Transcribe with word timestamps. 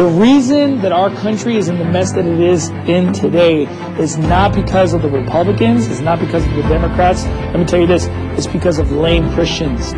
The 0.00 0.06
reason 0.06 0.80
that 0.80 0.92
our 0.92 1.10
country 1.10 1.58
is 1.58 1.68
in 1.68 1.76
the 1.76 1.84
mess 1.84 2.12
that 2.12 2.24
it 2.24 2.40
is 2.40 2.70
in 2.88 3.12
today 3.12 3.64
is 4.00 4.16
not 4.16 4.54
because 4.54 4.94
of 4.94 5.02
the 5.02 5.10
Republicans, 5.10 5.88
it's 5.88 6.00
not 6.00 6.18
because 6.18 6.46
of 6.46 6.54
the 6.54 6.62
Democrats. 6.62 7.26
Let 7.26 7.58
me 7.58 7.66
tell 7.66 7.80
you 7.80 7.86
this, 7.86 8.06
it's 8.38 8.46
because 8.46 8.78
of 8.78 8.90
lame 8.92 9.30
Christians. 9.34 9.92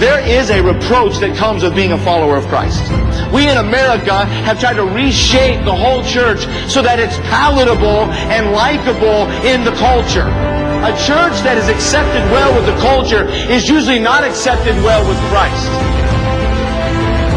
There 0.00 0.18
is 0.26 0.50
a 0.50 0.60
reproach 0.60 1.18
that 1.18 1.36
comes 1.36 1.62
with 1.62 1.76
being 1.76 1.92
a 1.92 1.98
follower 1.98 2.36
of 2.36 2.48
Christ. 2.48 2.82
We 3.32 3.48
in 3.48 3.58
America 3.58 4.24
have 4.42 4.58
tried 4.58 4.74
to 4.74 4.84
reshape 4.84 5.64
the 5.64 5.76
whole 5.76 6.02
church 6.02 6.40
so 6.68 6.82
that 6.82 6.98
it's 6.98 7.16
palatable 7.30 8.10
and 8.34 8.50
likable 8.50 9.30
in 9.46 9.62
the 9.62 9.70
culture. 9.78 10.26
A 10.82 10.90
church 11.06 11.38
that 11.46 11.56
is 11.56 11.68
accepted 11.68 12.28
well 12.32 12.52
with 12.56 12.66
the 12.66 12.76
culture 12.82 13.28
is 13.28 13.68
usually 13.68 14.00
not 14.00 14.24
accepted 14.24 14.74
well 14.82 15.06
with 15.08 15.18
Christ. 15.30 15.95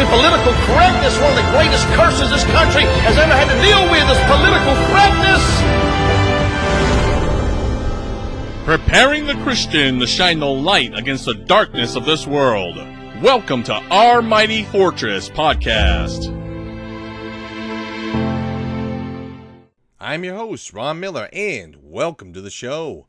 to 0.00 0.06
political 0.06 0.54
correctness. 0.64 1.18
One 1.20 1.28
of 1.28 1.36
the 1.36 1.50
greatest 1.50 1.84
curses 1.88 2.30
this 2.30 2.44
country 2.44 2.84
has 3.04 3.18
ever 3.18 3.34
had 3.34 3.52
to 3.52 3.60
deal 3.60 3.84
with 3.92 4.08
is 4.08 4.16
political 4.24 4.74
correctness. 4.88 5.44
Preparing 8.64 9.26
the 9.26 9.34
Christian 9.44 9.98
to 9.98 10.06
shine 10.06 10.38
the 10.38 10.46
light 10.46 10.96
against 10.96 11.26
the 11.26 11.34
darkness 11.34 11.96
of 11.96 12.06
this 12.06 12.26
world. 12.26 12.76
Welcome 13.20 13.62
to 13.64 13.74
Our 13.74 14.22
Mighty 14.22 14.64
Fortress 14.64 15.28
podcast. 15.28 16.28
I'm 20.00 20.24
your 20.24 20.36
host, 20.36 20.72
Ron 20.72 20.98
Miller, 20.98 21.28
and 21.30 21.76
welcome 21.82 22.32
to 22.32 22.40
the 22.40 22.48
show. 22.48 23.06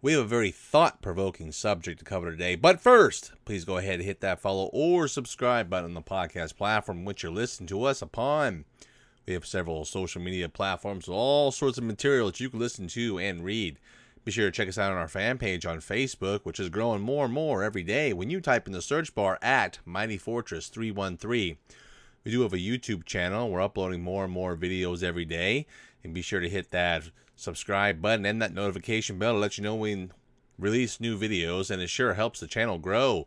We 0.00 0.12
have 0.12 0.26
a 0.26 0.28
very 0.28 0.52
thought 0.52 1.02
provoking 1.02 1.50
subject 1.50 1.98
to 1.98 2.04
cover 2.04 2.30
today, 2.30 2.54
but 2.54 2.80
first, 2.80 3.32
please 3.44 3.64
go 3.64 3.78
ahead 3.78 3.94
and 3.94 4.04
hit 4.04 4.20
that 4.20 4.38
follow 4.38 4.70
or 4.72 5.08
subscribe 5.08 5.68
button 5.68 5.86
on 5.86 5.94
the 5.94 6.02
podcast 6.02 6.56
platform 6.56 7.04
which 7.04 7.24
you're 7.24 7.32
listening 7.32 7.66
to 7.66 7.82
us 7.82 8.00
upon. 8.00 8.64
We 9.26 9.32
have 9.32 9.44
several 9.44 9.84
social 9.84 10.22
media 10.22 10.48
platforms 10.48 11.08
with 11.08 11.16
all 11.16 11.50
sorts 11.50 11.78
of 11.78 11.84
material 11.84 12.28
that 12.28 12.38
you 12.38 12.48
can 12.48 12.60
listen 12.60 12.86
to 12.86 13.18
and 13.18 13.42
read. 13.42 13.80
Be 14.24 14.30
sure 14.30 14.46
to 14.46 14.52
check 14.52 14.68
us 14.68 14.78
out 14.78 14.92
on 14.92 14.98
our 14.98 15.08
fan 15.08 15.36
page 15.36 15.66
on 15.66 15.78
Facebook, 15.78 16.44
which 16.44 16.60
is 16.60 16.68
growing 16.68 17.02
more 17.02 17.24
and 17.24 17.34
more 17.34 17.64
every 17.64 17.82
day 17.82 18.12
when 18.12 18.30
you 18.30 18.40
type 18.40 18.68
in 18.68 18.72
the 18.72 18.80
search 18.80 19.16
bar 19.16 19.36
at 19.42 19.80
Mighty 19.84 20.16
Fortress 20.16 20.68
313. 20.68 21.56
We 22.22 22.30
do 22.30 22.42
have 22.42 22.52
a 22.52 22.58
YouTube 22.58 23.04
channel. 23.04 23.50
We're 23.50 23.62
uploading 23.62 24.02
more 24.02 24.22
and 24.22 24.32
more 24.32 24.56
videos 24.56 25.02
every 25.02 25.24
day. 25.24 25.66
And 26.04 26.14
be 26.14 26.22
sure 26.22 26.38
to 26.38 26.48
hit 26.48 26.70
that 26.70 27.10
subscribe 27.38 28.02
button 28.02 28.26
and 28.26 28.42
that 28.42 28.54
notification 28.54 29.18
bell 29.18 29.32
to 29.32 29.38
let 29.38 29.56
you 29.56 29.64
know 29.64 29.74
when 29.74 30.12
we 30.58 30.66
release 30.70 31.00
new 31.00 31.18
videos. 31.18 31.70
And 31.70 31.80
it 31.80 31.88
sure 31.88 32.14
helps 32.14 32.40
the 32.40 32.46
channel 32.46 32.78
grow. 32.78 33.26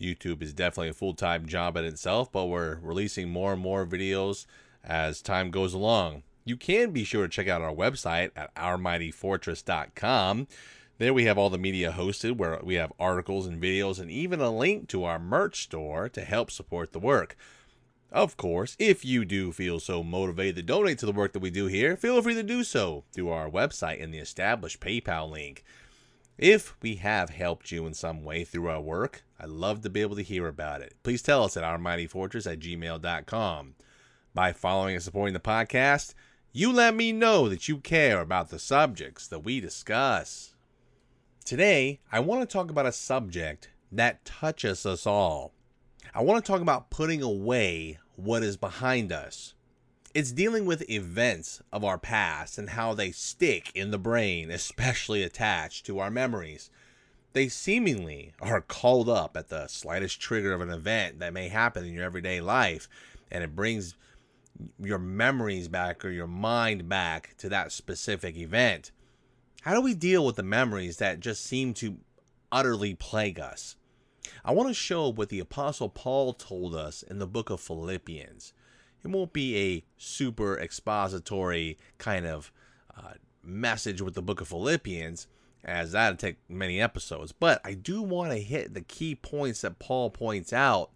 YouTube 0.00 0.42
is 0.42 0.52
definitely 0.52 0.90
a 0.90 0.94
full 0.94 1.14
time 1.14 1.46
job 1.46 1.76
in 1.76 1.84
itself, 1.84 2.30
but 2.30 2.46
we're 2.46 2.76
releasing 2.76 3.28
more 3.28 3.54
and 3.54 3.62
more 3.62 3.84
videos 3.84 4.46
as 4.84 5.20
time 5.20 5.50
goes 5.50 5.74
along 5.74 6.22
you 6.48 6.56
can 6.56 6.90
be 6.90 7.04
sure 7.04 7.22
to 7.22 7.28
check 7.28 7.46
out 7.46 7.62
our 7.62 7.74
website 7.74 8.30
at 8.34 8.54
ourmightyfortress.com. 8.54 10.48
There 10.96 11.14
we 11.14 11.26
have 11.26 11.38
all 11.38 11.50
the 11.50 11.58
media 11.58 11.92
hosted 11.92 12.36
where 12.38 12.58
we 12.62 12.74
have 12.74 12.92
articles 12.98 13.46
and 13.46 13.62
videos 13.62 14.00
and 14.00 14.10
even 14.10 14.40
a 14.40 14.50
link 14.50 14.88
to 14.88 15.04
our 15.04 15.18
merch 15.18 15.62
store 15.62 16.08
to 16.08 16.22
help 16.22 16.50
support 16.50 16.92
the 16.92 16.98
work. 16.98 17.36
Of 18.10 18.38
course, 18.38 18.74
if 18.78 19.04
you 19.04 19.24
do 19.24 19.52
feel 19.52 19.80
so 19.80 20.02
motivated 20.02 20.56
to 20.56 20.62
donate 20.62 20.98
to 21.00 21.06
the 21.06 21.12
work 21.12 21.32
that 21.34 21.40
we 21.40 21.50
do 21.50 21.66
here, 21.66 21.96
feel 21.96 22.22
free 22.22 22.34
to 22.34 22.42
do 22.42 22.64
so 22.64 23.04
through 23.12 23.28
our 23.28 23.50
website 23.50 24.02
and 24.02 24.12
the 24.12 24.18
established 24.18 24.80
PayPal 24.80 25.30
link. 25.30 25.62
If 26.38 26.76
we 26.80 26.96
have 26.96 27.30
helped 27.30 27.70
you 27.70 27.86
in 27.86 27.94
some 27.94 28.24
way 28.24 28.44
through 28.44 28.68
our 28.68 28.80
work, 28.80 29.24
I'd 29.38 29.50
love 29.50 29.82
to 29.82 29.90
be 29.90 30.00
able 30.00 30.16
to 30.16 30.22
hear 30.22 30.46
about 30.46 30.80
it. 30.80 30.94
Please 31.02 31.20
tell 31.20 31.44
us 31.44 31.56
at 31.56 31.64
ourmightyfortress 31.64 32.50
at 32.50 32.60
gmail.com. 32.60 33.74
By 34.34 34.52
following 34.52 34.94
and 34.94 35.02
supporting 35.02 35.34
the 35.34 35.40
podcast, 35.40 36.14
you 36.52 36.72
let 36.72 36.94
me 36.94 37.12
know 37.12 37.48
that 37.48 37.68
you 37.68 37.78
care 37.78 38.20
about 38.20 38.48
the 38.48 38.58
subjects 38.58 39.26
that 39.26 39.40
we 39.40 39.60
discuss. 39.60 40.54
Today, 41.44 42.00
I 42.10 42.20
want 42.20 42.40
to 42.40 42.52
talk 42.52 42.70
about 42.70 42.86
a 42.86 42.92
subject 42.92 43.70
that 43.90 44.24
touches 44.24 44.86
us 44.86 45.06
all. 45.06 45.52
I 46.14 46.22
want 46.22 46.44
to 46.44 46.50
talk 46.50 46.60
about 46.60 46.90
putting 46.90 47.22
away 47.22 47.98
what 48.16 48.42
is 48.42 48.56
behind 48.56 49.12
us. 49.12 49.54
It's 50.14 50.32
dealing 50.32 50.64
with 50.64 50.88
events 50.90 51.62
of 51.72 51.84
our 51.84 51.98
past 51.98 52.58
and 52.58 52.70
how 52.70 52.94
they 52.94 53.12
stick 53.12 53.70
in 53.74 53.90
the 53.90 53.98
brain, 53.98 54.50
especially 54.50 55.22
attached 55.22 55.84
to 55.86 55.98
our 55.98 56.10
memories. 56.10 56.70
They 57.34 57.48
seemingly 57.48 58.32
are 58.40 58.62
called 58.62 59.08
up 59.08 59.36
at 59.36 59.48
the 59.48 59.66
slightest 59.68 60.20
trigger 60.20 60.54
of 60.54 60.62
an 60.62 60.70
event 60.70 61.20
that 61.20 61.34
may 61.34 61.48
happen 61.48 61.84
in 61.84 61.92
your 61.92 62.04
everyday 62.04 62.40
life, 62.40 62.88
and 63.30 63.44
it 63.44 63.54
brings 63.54 63.94
your 64.80 64.98
memories 64.98 65.68
back 65.68 66.04
or 66.04 66.10
your 66.10 66.26
mind 66.26 66.88
back 66.88 67.34
to 67.38 67.48
that 67.50 67.70
specific 67.70 68.36
event. 68.36 68.90
How 69.60 69.74
do 69.74 69.82
we 69.82 69.94
deal 69.94 70.24
with 70.24 70.36
the 70.36 70.42
memories 70.42 70.96
that 70.96 71.20
just 71.20 71.44
seem 71.44 71.74
to 71.74 71.98
utterly 72.50 72.94
plague 72.94 73.38
us? 73.38 73.76
I 74.44 74.52
want 74.52 74.68
to 74.68 74.74
show 74.74 75.08
what 75.08 75.28
the 75.28 75.40
Apostle 75.40 75.88
Paul 75.88 76.32
told 76.32 76.74
us 76.74 77.02
in 77.02 77.18
the 77.18 77.26
book 77.26 77.50
of 77.50 77.60
Philippians. 77.60 78.52
It 79.04 79.08
won't 79.08 79.32
be 79.32 79.56
a 79.56 79.84
super 79.96 80.58
expository 80.58 81.78
kind 81.98 82.26
of 82.26 82.52
uh, 82.96 83.14
message 83.42 84.02
with 84.02 84.14
the 84.14 84.22
book 84.22 84.40
of 84.40 84.48
Philippians, 84.48 85.26
as 85.64 85.92
that'd 85.92 86.18
take 86.18 86.36
many 86.48 86.80
episodes, 86.80 87.32
but 87.32 87.60
I 87.64 87.74
do 87.74 88.02
want 88.02 88.32
to 88.32 88.38
hit 88.38 88.74
the 88.74 88.80
key 88.80 89.14
points 89.14 89.60
that 89.62 89.78
Paul 89.78 90.10
points 90.10 90.52
out 90.52 90.90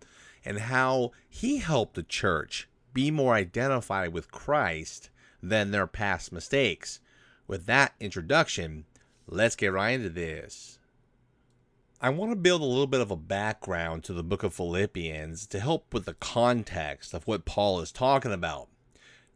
and 0.44 0.59
how 0.59 1.12
he 1.28 1.59
helped 1.59 1.94
the 1.94 2.03
church 2.03 2.69
be 2.93 3.10
more 3.10 3.34
identified 3.34 4.12
with 4.12 4.31
Christ 4.31 5.10
than 5.43 5.70
their 5.70 5.87
past 5.87 6.32
mistakes. 6.32 7.00
With 7.47 7.66
that 7.66 7.94
introduction, 8.00 8.84
let's 9.26 9.56
get 9.56 9.72
right 9.72 9.91
into 9.91 10.10
this. 10.10 10.78
I 12.05 12.11
want 12.11 12.33
to 12.33 12.37
build 12.37 12.63
a 12.63 12.65
little 12.65 12.89
bit 12.89 13.01
of 13.01 13.13
a 13.13 13.17
background 13.17 14.03
to 14.05 14.13
the 14.13 14.25
book 14.25 14.43
of 14.43 14.53
Philippians 14.53 15.47
to 15.47 15.61
help 15.61 15.95
with 15.95 16.05
the 16.05 16.15
context 16.15 17.15
of 17.15 17.29
what 17.29 17.45
Paul 17.45 17.81
is 17.81 17.93
talking 17.93 18.33
about. 18.33 18.67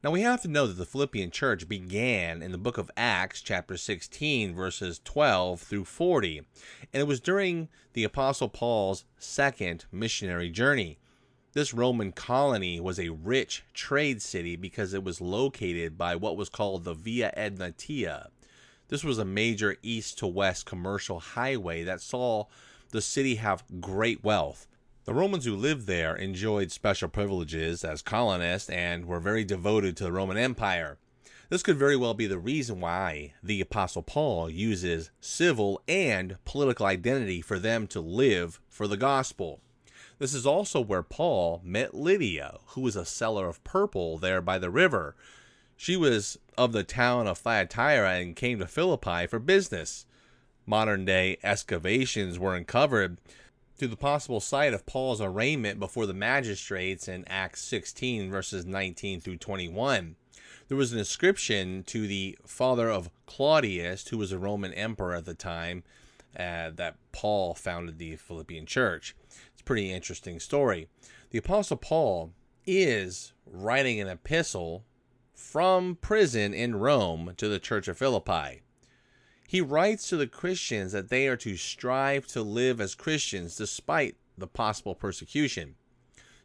Now, 0.03 0.11
we 0.11 0.23
have 0.23 0.43
to 0.43 0.49
know 0.49 0.67
that 0.67 0.73
the 0.73 0.85
Philippian 0.85 1.31
church 1.31 1.69
began 1.69 2.43
in 2.43 2.51
the 2.51 2.59
book 2.59 2.77
of 2.77 2.91
Acts, 2.97 3.41
chapter 3.41 3.77
16, 3.77 4.53
verses 4.53 5.01
12 5.05 5.61
through 5.61 5.85
40, 5.85 6.39
and 6.39 7.01
it 7.01 7.07
was 7.07 7.21
during 7.21 7.69
the 7.93 8.03
Apostle 8.03 8.49
Paul's 8.49 9.05
second 9.17 9.85
missionary 9.93 10.51
journey. 10.51 10.99
This 11.53 11.73
Roman 11.73 12.11
colony 12.11 12.81
was 12.81 12.99
a 12.99 13.11
rich 13.11 13.63
trade 13.75 14.21
city 14.21 14.57
because 14.57 14.93
it 14.93 15.05
was 15.05 15.21
located 15.21 15.97
by 15.97 16.17
what 16.17 16.37
was 16.37 16.49
called 16.49 16.83
the 16.83 16.95
Via 16.95 17.33
Egnatia. 17.37 18.31
This 18.89 19.03
was 19.03 19.19
a 19.19 19.25
major 19.25 19.77
east 19.83 20.19
to 20.19 20.27
west 20.29 20.65
commercial 20.65 21.19
highway 21.19 21.83
that 21.83 22.01
saw 22.01 22.45
the 22.91 23.03
city 23.03 23.35
have 23.37 23.65
great 23.81 24.23
wealth. 24.23 24.69
The 25.07 25.15
Romans 25.15 25.45
who 25.45 25.57
lived 25.57 25.87
there 25.87 26.15
enjoyed 26.15 26.71
special 26.71 27.09
privileges 27.09 27.85
as 27.85 28.03
colonists 28.03 28.71
and 28.71 29.07
were 29.07 29.21
very 29.21 29.45
devoted 29.45 29.97
to 29.97 30.05
the 30.05 30.13
Roman 30.13 30.37
Empire. 30.37 30.99
This 31.49 31.63
could 31.63 31.77
very 31.77 31.97
well 31.97 32.15
be 32.15 32.27
the 32.27 32.39
reason 32.39 32.81
why 32.81 33.35
the 33.43 33.61
Apostle 33.61 34.03
Paul 34.03 34.51
uses 34.51 35.11
civil 35.21 35.81
and 35.87 36.39
political 36.45 36.87
identity 36.87 37.41
for 37.41 37.59
them 37.59 37.87
to 37.89 38.01
live 38.01 38.61
for 38.69 38.87
the 38.89 38.97
gospel. 38.97 39.61
This 40.19 40.33
is 40.33 40.47
also 40.47 40.81
where 40.81 41.03
Paul 41.03 41.61
met 41.63 41.95
Lydia, 41.95 42.59
who 42.69 42.81
was 42.81 42.97
a 42.97 43.05
seller 43.05 43.49
of 43.49 43.63
purple 43.65 44.17
there 44.17 44.41
by 44.41 44.59
the 44.59 44.71
river. 44.71 45.15
She 45.77 45.97
was 45.97 46.39
of 46.57 46.73
the 46.73 46.85
town 46.85 47.27
of 47.27 47.39
Thyatira 47.39 48.15
and 48.15 48.35
came 48.35 48.59
to 48.59 48.67
Philippi 48.67 49.27
for 49.27 49.39
business. 49.39 50.07
Modern 50.65 51.05
day 51.05 51.39
excavations 51.43 52.39
were 52.39 52.57
uncovered 52.57 53.19
to 53.79 53.87
the 53.87 53.97
possible 53.97 54.41
site 54.41 54.73
of 54.73 54.87
Paul's 54.87 55.21
arraignment 55.21 55.79
before 55.79 56.07
the 56.07 56.15
magistrates 56.15 57.09
in 57.09 57.25
Acts 57.29 57.63
16, 57.63 58.31
verses 58.31 58.65
19 58.65 59.21
through 59.21 59.37
21. 59.37 60.17
There 60.69 60.77
was 60.77 60.93
an 60.93 60.99
inscription 60.99 61.85
to 61.85 62.07
the 62.07 62.39
father 62.45 62.91
of 62.91 63.11
Claudius, 63.27 64.09
who 64.09 64.19
was 64.19 64.33
a 64.33 64.39
Roman 64.39 64.73
emperor 64.73 65.15
at 65.15 65.27
the 65.27 65.35
time, 65.35 65.85
uh, 66.37 66.71
that 66.75 66.97
Paul 67.13 67.55
founded 67.55 67.99
the 67.99 68.17
Philippian 68.17 68.67
church 68.67 69.15
It's 69.53 69.61
a 69.61 69.65
pretty 69.65 69.93
interesting 69.93 70.41
story. 70.41 70.89
The 71.31 71.39
Apostle 71.39 71.77
Paul 71.77 72.33
is 72.67 73.33
writing 73.47 74.01
an 74.01 74.09
epistle 74.09 74.85
from 75.37 75.97
prison 76.01 76.55
in 76.55 76.77
Rome 76.77 77.35
to 77.37 77.47
the 77.47 77.59
church 77.59 77.89
of 77.89 77.99
Philippi. 77.99 78.63
He 79.47 79.61
writes 79.61 80.09
to 80.09 80.17
the 80.17 80.27
Christians 80.27 80.93
that 80.93 81.11
they 81.11 81.29
are 81.29 81.37
to 81.37 81.57
strive 81.57 82.27
to 82.29 82.43
live 82.43 82.81
as 82.81 82.95
Christians 82.95 83.55
despite 83.55 84.17
the 84.37 84.47
possible 84.47 84.95
persecution. 84.95 85.77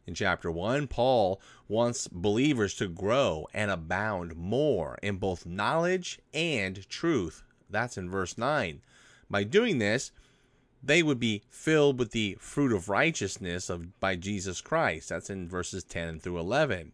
In 0.05 0.13
chapter 0.13 0.51
1, 0.51 0.87
Paul 0.87 1.41
wants 1.67 2.07
believers 2.09 2.73
to 2.75 2.87
grow 2.87 3.47
and 3.53 3.71
abound 3.71 4.35
more 4.35 4.99
in 5.01 5.17
both 5.17 5.45
knowledge 5.45 6.19
and 6.33 6.87
truth. 6.89 7.43
That's 7.69 7.97
in 7.97 8.09
verse 8.09 8.37
9. 8.37 8.81
By 9.29 9.43
doing 9.45 9.77
this, 9.77 10.11
they 10.83 11.01
would 11.01 11.19
be 11.19 11.43
filled 11.49 11.97
with 11.97 12.11
the 12.11 12.37
fruit 12.39 12.73
of 12.73 12.89
righteousness 12.89 13.69
of 13.69 13.99
by 13.99 14.15
Jesus 14.15 14.59
Christ. 14.59 15.09
That's 15.09 15.29
in 15.29 15.47
verses 15.47 15.83
10 15.83 16.19
through 16.19 16.39
11. 16.39 16.91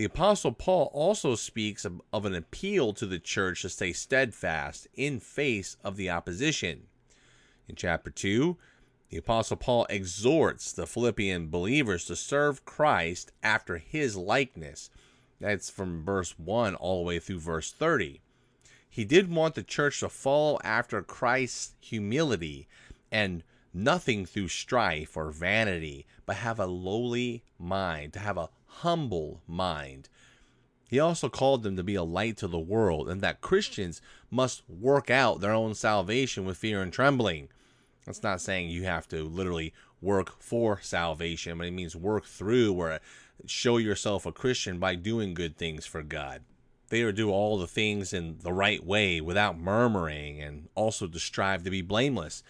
The 0.00 0.06
apostle 0.06 0.52
Paul 0.52 0.90
also 0.94 1.34
speaks 1.34 1.84
of, 1.84 2.00
of 2.10 2.24
an 2.24 2.34
appeal 2.34 2.94
to 2.94 3.04
the 3.04 3.18
church 3.18 3.60
to 3.60 3.68
stay 3.68 3.92
steadfast 3.92 4.88
in 4.94 5.20
face 5.20 5.76
of 5.84 5.96
the 5.98 6.08
opposition. 6.08 6.84
In 7.68 7.76
chapter 7.76 8.08
2, 8.08 8.56
the 9.10 9.18
apostle 9.18 9.58
Paul 9.58 9.86
exhorts 9.90 10.72
the 10.72 10.86
Philippian 10.86 11.50
believers 11.50 12.06
to 12.06 12.16
serve 12.16 12.64
Christ 12.64 13.32
after 13.42 13.76
his 13.76 14.16
likeness. 14.16 14.88
That's 15.38 15.68
from 15.68 16.02
verse 16.02 16.34
1 16.38 16.76
all 16.76 17.02
the 17.02 17.06
way 17.06 17.18
through 17.18 17.40
verse 17.40 17.70
30. 17.70 18.22
He 18.88 19.04
did 19.04 19.30
want 19.30 19.54
the 19.54 19.62
church 19.62 20.00
to 20.00 20.08
follow 20.08 20.58
after 20.64 21.02
Christ's 21.02 21.74
humility 21.78 22.68
and 23.12 23.44
nothing 23.74 24.24
through 24.24 24.48
strife 24.48 25.14
or 25.14 25.30
vanity, 25.30 26.06
but 26.24 26.36
have 26.36 26.58
a 26.58 26.64
lowly 26.64 27.44
mind, 27.58 28.14
to 28.14 28.18
have 28.18 28.38
a 28.38 28.48
humble 28.78 29.42
mind. 29.46 30.08
He 30.88 30.98
also 30.98 31.28
called 31.28 31.62
them 31.62 31.76
to 31.76 31.84
be 31.84 31.94
a 31.94 32.02
light 32.02 32.36
to 32.38 32.48
the 32.48 32.58
world, 32.58 33.08
and 33.08 33.20
that 33.20 33.40
Christians 33.40 34.02
must 34.30 34.62
work 34.68 35.08
out 35.10 35.40
their 35.40 35.52
own 35.52 35.74
salvation 35.74 36.44
with 36.44 36.56
fear 36.56 36.82
and 36.82 36.92
trembling. 36.92 37.48
That's 38.06 38.22
not 38.22 38.40
saying 38.40 38.70
you 38.70 38.84
have 38.84 39.06
to 39.08 39.22
literally 39.22 39.72
work 40.00 40.40
for 40.42 40.80
salvation, 40.80 41.58
but 41.58 41.68
it 41.68 41.72
means 41.72 41.94
work 41.94 42.24
through 42.24 42.72
or 42.72 42.98
show 43.46 43.76
yourself 43.76 44.26
a 44.26 44.32
Christian 44.32 44.78
by 44.78 44.94
doing 44.94 45.34
good 45.34 45.56
things 45.56 45.86
for 45.86 46.02
God. 46.02 46.42
They 46.88 47.02
are 47.02 47.12
do 47.12 47.30
all 47.30 47.56
the 47.56 47.68
things 47.68 48.12
in 48.12 48.38
the 48.42 48.52
right 48.52 48.84
way 48.84 49.20
without 49.20 49.58
murmuring 49.58 50.40
and 50.40 50.68
also 50.74 51.06
to 51.06 51.20
strive 51.20 51.62
to 51.64 51.70
be 51.70 51.82
blameless. 51.82 52.42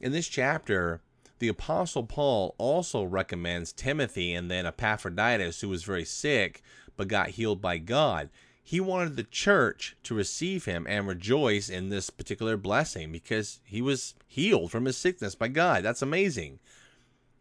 In 0.00 0.10
this 0.10 0.26
chapter, 0.26 1.00
the 1.38 1.48
Apostle 1.48 2.04
Paul 2.04 2.54
also 2.58 3.02
recommends 3.04 3.72
Timothy 3.72 4.34
and 4.34 4.50
then 4.50 4.66
Epaphroditus, 4.66 5.60
who 5.60 5.68
was 5.68 5.84
very 5.84 6.04
sick 6.04 6.62
but 6.96 7.08
got 7.08 7.30
healed 7.30 7.62
by 7.62 7.78
God. 7.78 8.28
He 8.62 8.80
wanted 8.80 9.16
the 9.16 9.22
church 9.24 9.96
to 10.02 10.14
receive 10.14 10.66
him 10.66 10.86
and 10.88 11.06
rejoice 11.06 11.70
in 11.70 11.88
this 11.88 12.10
particular 12.10 12.56
blessing 12.58 13.10
because 13.12 13.60
he 13.64 13.80
was 13.80 14.14
healed 14.26 14.70
from 14.70 14.84
his 14.84 14.96
sickness 14.98 15.34
by 15.34 15.48
God. 15.48 15.84
That's 15.84 16.02
amazing. 16.02 16.58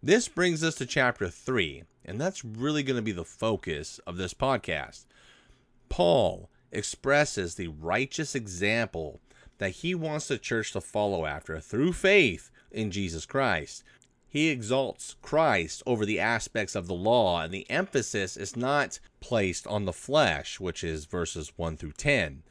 This 0.01 0.27
brings 0.27 0.63
us 0.63 0.75
to 0.75 0.85
chapter 0.85 1.27
3, 1.27 1.83
and 2.05 2.21
that's 2.21 2.45
really 2.45 2.83
going 2.83 2.95
to 2.95 3.01
be 3.01 3.11
the 3.11 3.25
focus 3.25 3.99
of 4.07 4.15
this 4.15 4.33
podcast. 4.33 5.05
Paul 5.89 6.49
expresses 6.71 7.55
the 7.55 7.67
righteous 7.67 8.35
example 8.35 9.19
that 9.57 9.71
he 9.71 9.95
wants 9.95 10.27
the 10.27 10.37
church 10.37 10.71
to 10.73 10.81
follow 10.81 11.25
after 11.25 11.59
through 11.59 11.93
faith 11.93 12.51
in 12.71 12.91
Jesus 12.91 13.25
Christ. 13.25 13.83
He 14.29 14.49
exalts 14.49 15.15
Christ 15.21 15.81
over 15.85 16.05
the 16.05 16.19
aspects 16.19 16.75
of 16.75 16.87
the 16.87 16.93
law, 16.93 17.41
and 17.41 17.53
the 17.53 17.69
emphasis 17.69 18.35
is 18.35 18.55
not 18.55 18.99
placed 19.19 19.65
on 19.67 19.85
the 19.85 19.93
flesh, 19.93 20.59
which 20.59 20.83
is 20.83 21.05
verses 21.05 21.53
1 21.55 21.77
through 21.77 21.93
10. 21.93 22.43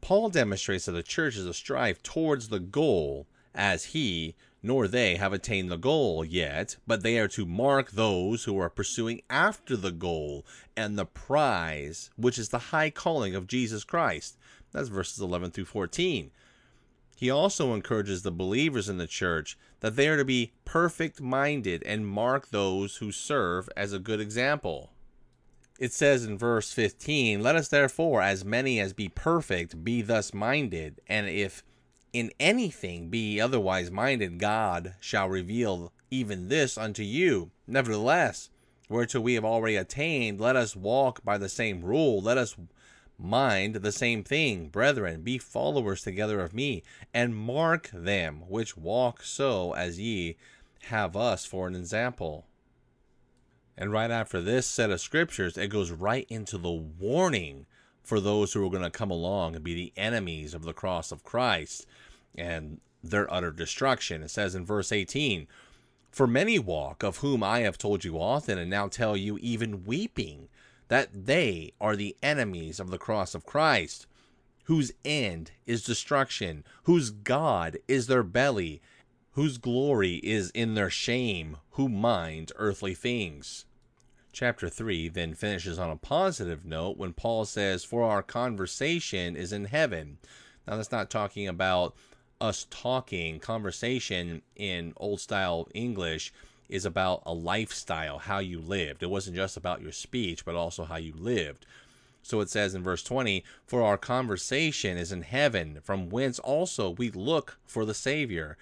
Paul 0.00 0.28
demonstrates 0.28 0.84
that 0.86 0.92
the 0.92 1.02
church 1.02 1.36
is 1.36 1.46
to 1.46 1.54
strive 1.54 2.02
towards 2.02 2.48
the 2.48 2.60
goal, 2.60 3.26
as 3.54 3.86
he 3.86 4.34
nor 4.62 4.86
they 4.86 5.16
have 5.16 5.32
attained 5.32 5.70
the 5.70 5.76
goal 5.76 6.24
yet, 6.24 6.76
but 6.86 7.02
they 7.02 7.18
are 7.18 7.28
to 7.28 7.44
mark 7.44 7.90
those 7.90 8.44
who 8.44 8.58
are 8.58 8.70
pursuing 8.70 9.20
after 9.28 9.76
the 9.76 9.90
goal 9.90 10.46
and 10.76 10.96
the 10.96 11.04
prize, 11.04 12.10
which 12.16 12.38
is 12.38 12.50
the 12.50 12.58
high 12.58 12.90
calling 12.90 13.34
of 13.34 13.48
Jesus 13.48 13.82
Christ. 13.82 14.38
That's 14.70 14.88
verses 14.88 15.20
11 15.20 15.50
through 15.50 15.64
14. 15.64 16.30
He 17.22 17.30
also 17.30 17.72
encourages 17.72 18.22
the 18.22 18.32
believers 18.32 18.88
in 18.88 18.98
the 18.98 19.06
church 19.06 19.56
that 19.78 19.94
they 19.94 20.08
are 20.08 20.16
to 20.16 20.24
be 20.24 20.50
perfect 20.64 21.20
minded 21.20 21.80
and 21.84 22.04
mark 22.04 22.48
those 22.48 22.96
who 22.96 23.12
serve 23.12 23.68
as 23.76 23.92
a 23.92 24.00
good 24.00 24.18
example. 24.18 24.90
It 25.78 25.92
says 25.92 26.24
in 26.24 26.36
verse 26.36 26.72
15, 26.72 27.40
Let 27.40 27.54
us 27.54 27.68
therefore, 27.68 28.22
as 28.22 28.44
many 28.44 28.80
as 28.80 28.92
be 28.92 29.08
perfect, 29.08 29.84
be 29.84 30.02
thus 30.02 30.34
minded, 30.34 31.00
and 31.06 31.28
if 31.28 31.62
in 32.12 32.32
anything 32.40 33.08
be 33.08 33.40
otherwise 33.40 33.88
minded, 33.88 34.40
God 34.40 34.96
shall 34.98 35.28
reveal 35.28 35.92
even 36.10 36.48
this 36.48 36.76
unto 36.76 37.04
you. 37.04 37.52
Nevertheless, 37.68 38.50
whereto 38.88 39.20
we 39.20 39.34
have 39.34 39.44
already 39.44 39.76
attained, 39.76 40.40
let 40.40 40.56
us 40.56 40.74
walk 40.74 41.22
by 41.22 41.38
the 41.38 41.48
same 41.48 41.84
rule, 41.84 42.20
let 42.20 42.36
us 42.36 42.56
mind 43.22 43.76
the 43.76 43.92
same 43.92 44.24
thing. 44.24 44.68
Brethren, 44.68 45.22
be 45.22 45.38
followers 45.38 46.02
together 46.02 46.40
of 46.40 46.54
me, 46.54 46.82
and 47.14 47.36
mark 47.36 47.90
them 47.92 48.42
which 48.48 48.76
walk 48.76 49.22
so 49.22 49.72
as 49.72 49.98
ye 49.98 50.36
have 50.84 51.16
us 51.16 51.44
for 51.44 51.66
an 51.66 51.74
example. 51.74 52.46
And 53.76 53.92
right 53.92 54.10
after 54.10 54.40
this 54.40 54.66
set 54.66 54.90
of 54.90 55.00
scriptures, 55.00 55.56
it 55.56 55.68
goes 55.68 55.90
right 55.90 56.26
into 56.28 56.58
the 56.58 56.70
warning 56.70 57.66
for 58.02 58.20
those 58.20 58.52
who 58.52 58.66
are 58.66 58.70
going 58.70 58.82
to 58.82 58.90
come 58.90 59.10
along 59.10 59.54
and 59.54 59.64
be 59.64 59.74
the 59.74 59.92
enemies 59.96 60.54
of 60.54 60.64
the 60.64 60.74
cross 60.74 61.12
of 61.12 61.24
Christ 61.24 61.86
and 62.34 62.80
their 63.02 63.32
utter 63.32 63.50
destruction. 63.50 64.22
It 64.22 64.30
says 64.30 64.54
in 64.54 64.66
verse 64.66 64.92
18, 64.92 65.46
For 66.10 66.26
many 66.26 66.58
walk, 66.58 67.02
of 67.02 67.18
whom 67.18 67.42
I 67.42 67.60
have 67.60 67.78
told 67.78 68.04
you 68.04 68.20
often, 68.20 68.58
and 68.58 68.70
now 68.70 68.88
tell 68.88 69.16
you 69.16 69.38
even 69.38 69.84
weeping, 69.84 70.48
that 70.88 71.26
they 71.26 71.72
are 71.80 71.96
the 71.96 72.16
enemies 72.22 72.78
of 72.78 72.90
the 72.90 72.98
cross 72.98 73.34
of 73.34 73.46
Christ, 73.46 74.06
whose 74.64 74.92
end 75.04 75.52
is 75.66 75.82
destruction, 75.82 76.64
whose 76.84 77.10
God 77.10 77.78
is 77.88 78.06
their 78.06 78.22
belly, 78.22 78.80
whose 79.32 79.58
glory 79.58 80.16
is 80.16 80.50
in 80.50 80.74
their 80.74 80.90
shame, 80.90 81.56
who 81.70 81.88
mind 81.88 82.52
earthly 82.56 82.94
things. 82.94 83.64
Chapter 84.32 84.68
3 84.68 85.08
then 85.08 85.34
finishes 85.34 85.78
on 85.78 85.90
a 85.90 85.96
positive 85.96 86.64
note 86.64 86.96
when 86.96 87.12
Paul 87.12 87.44
says, 87.44 87.84
For 87.84 88.02
our 88.02 88.22
conversation 88.22 89.36
is 89.36 89.52
in 89.52 89.66
heaven. 89.66 90.18
Now, 90.66 90.76
that's 90.76 90.92
not 90.92 91.10
talking 91.10 91.48
about 91.48 91.94
us 92.40 92.66
talking. 92.70 93.40
Conversation 93.40 94.42
in 94.56 94.94
old 94.96 95.20
style 95.20 95.68
English 95.74 96.32
is 96.72 96.84
about 96.84 97.22
a 97.26 97.34
lifestyle, 97.34 98.18
how 98.18 98.38
you 98.38 98.58
lived. 98.58 99.02
It 99.02 99.10
wasn't 99.10 99.36
just 99.36 99.56
about 99.56 99.82
your 99.82 99.92
speech, 99.92 100.44
but 100.44 100.54
also 100.54 100.84
how 100.84 100.96
you 100.96 101.12
lived. 101.16 101.66
So 102.22 102.40
it 102.40 102.50
says 102.50 102.74
in 102.74 102.82
verse 102.82 103.02
20, 103.02 103.44
For 103.66 103.82
our 103.82 103.98
conversation 103.98 104.96
is 104.96 105.12
in 105.12 105.22
heaven, 105.22 105.78
from 105.82 106.08
whence 106.08 106.38
also 106.38 106.90
we 106.90 107.10
look 107.10 107.58
for 107.64 107.84
the 107.84 107.94
Savior, 107.94 108.56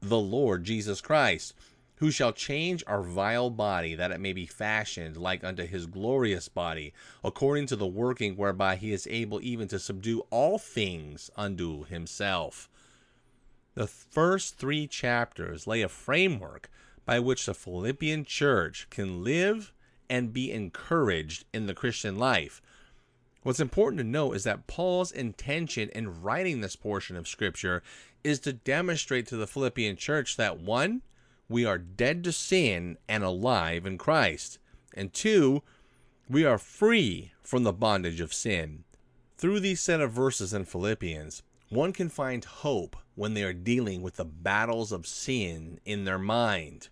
the 0.00 0.18
Lord 0.18 0.64
Jesus 0.64 1.00
Christ 1.00 1.54
who 1.98 2.10
shall 2.12 2.32
change 2.32 2.84
our 2.86 3.02
vile 3.02 3.50
body, 3.50 3.94
that 3.94 4.12
it 4.12 4.20
may 4.20 4.32
be 4.32 4.46
fashioned 4.46 5.16
like 5.16 5.42
unto 5.42 5.66
his 5.66 5.86
glorious 5.86 6.48
body, 6.48 6.92
according 7.24 7.66
to 7.66 7.76
the 7.76 7.86
working 7.86 8.36
whereby 8.36 8.76
he 8.76 8.92
is 8.92 9.08
able 9.10 9.40
even 9.42 9.66
to 9.66 9.78
subdue 9.78 10.20
all 10.30 10.58
things 10.58 11.28
unto 11.36 11.84
himself. 11.84 12.68
The 13.74 13.88
first 13.88 14.58
three 14.58 14.86
chapters 14.86 15.66
lay 15.66 15.82
a 15.82 15.88
framework 15.88 16.70
by 17.08 17.18
which 17.18 17.46
the 17.46 17.54
Philippian 17.54 18.22
church 18.22 18.86
can 18.90 19.24
live 19.24 19.72
and 20.10 20.30
be 20.30 20.52
encouraged 20.52 21.46
in 21.54 21.64
the 21.64 21.72
Christian 21.72 22.18
life. 22.18 22.60
What's 23.42 23.60
important 23.60 23.96
to 24.00 24.04
note 24.04 24.36
is 24.36 24.44
that 24.44 24.66
Paul's 24.66 25.10
intention 25.10 25.88
in 25.94 26.20
writing 26.20 26.60
this 26.60 26.76
portion 26.76 27.16
of 27.16 27.26
Scripture 27.26 27.82
is 28.22 28.38
to 28.40 28.52
demonstrate 28.52 29.26
to 29.28 29.38
the 29.38 29.46
Philippian 29.46 29.96
church 29.96 30.36
that 30.36 30.60
one, 30.60 31.00
we 31.48 31.64
are 31.64 31.78
dead 31.78 32.24
to 32.24 32.30
sin 32.30 32.98
and 33.08 33.24
alive 33.24 33.86
in 33.86 33.96
Christ. 33.96 34.58
And 34.92 35.10
two, 35.10 35.62
we 36.28 36.44
are 36.44 36.58
free 36.58 37.32
from 37.40 37.62
the 37.62 37.72
bondage 37.72 38.20
of 38.20 38.34
sin. 38.34 38.84
Through 39.38 39.60
these 39.60 39.80
set 39.80 40.02
of 40.02 40.12
verses 40.12 40.52
in 40.52 40.66
Philippians, 40.66 41.42
one 41.70 41.94
can 41.94 42.10
find 42.10 42.44
hope 42.44 42.96
when 43.14 43.32
they 43.32 43.44
are 43.44 43.54
dealing 43.54 44.02
with 44.02 44.16
the 44.16 44.26
battles 44.26 44.92
of 44.92 45.06
sin 45.06 45.80
in 45.86 46.04
their 46.04 46.18
mind. 46.18 46.90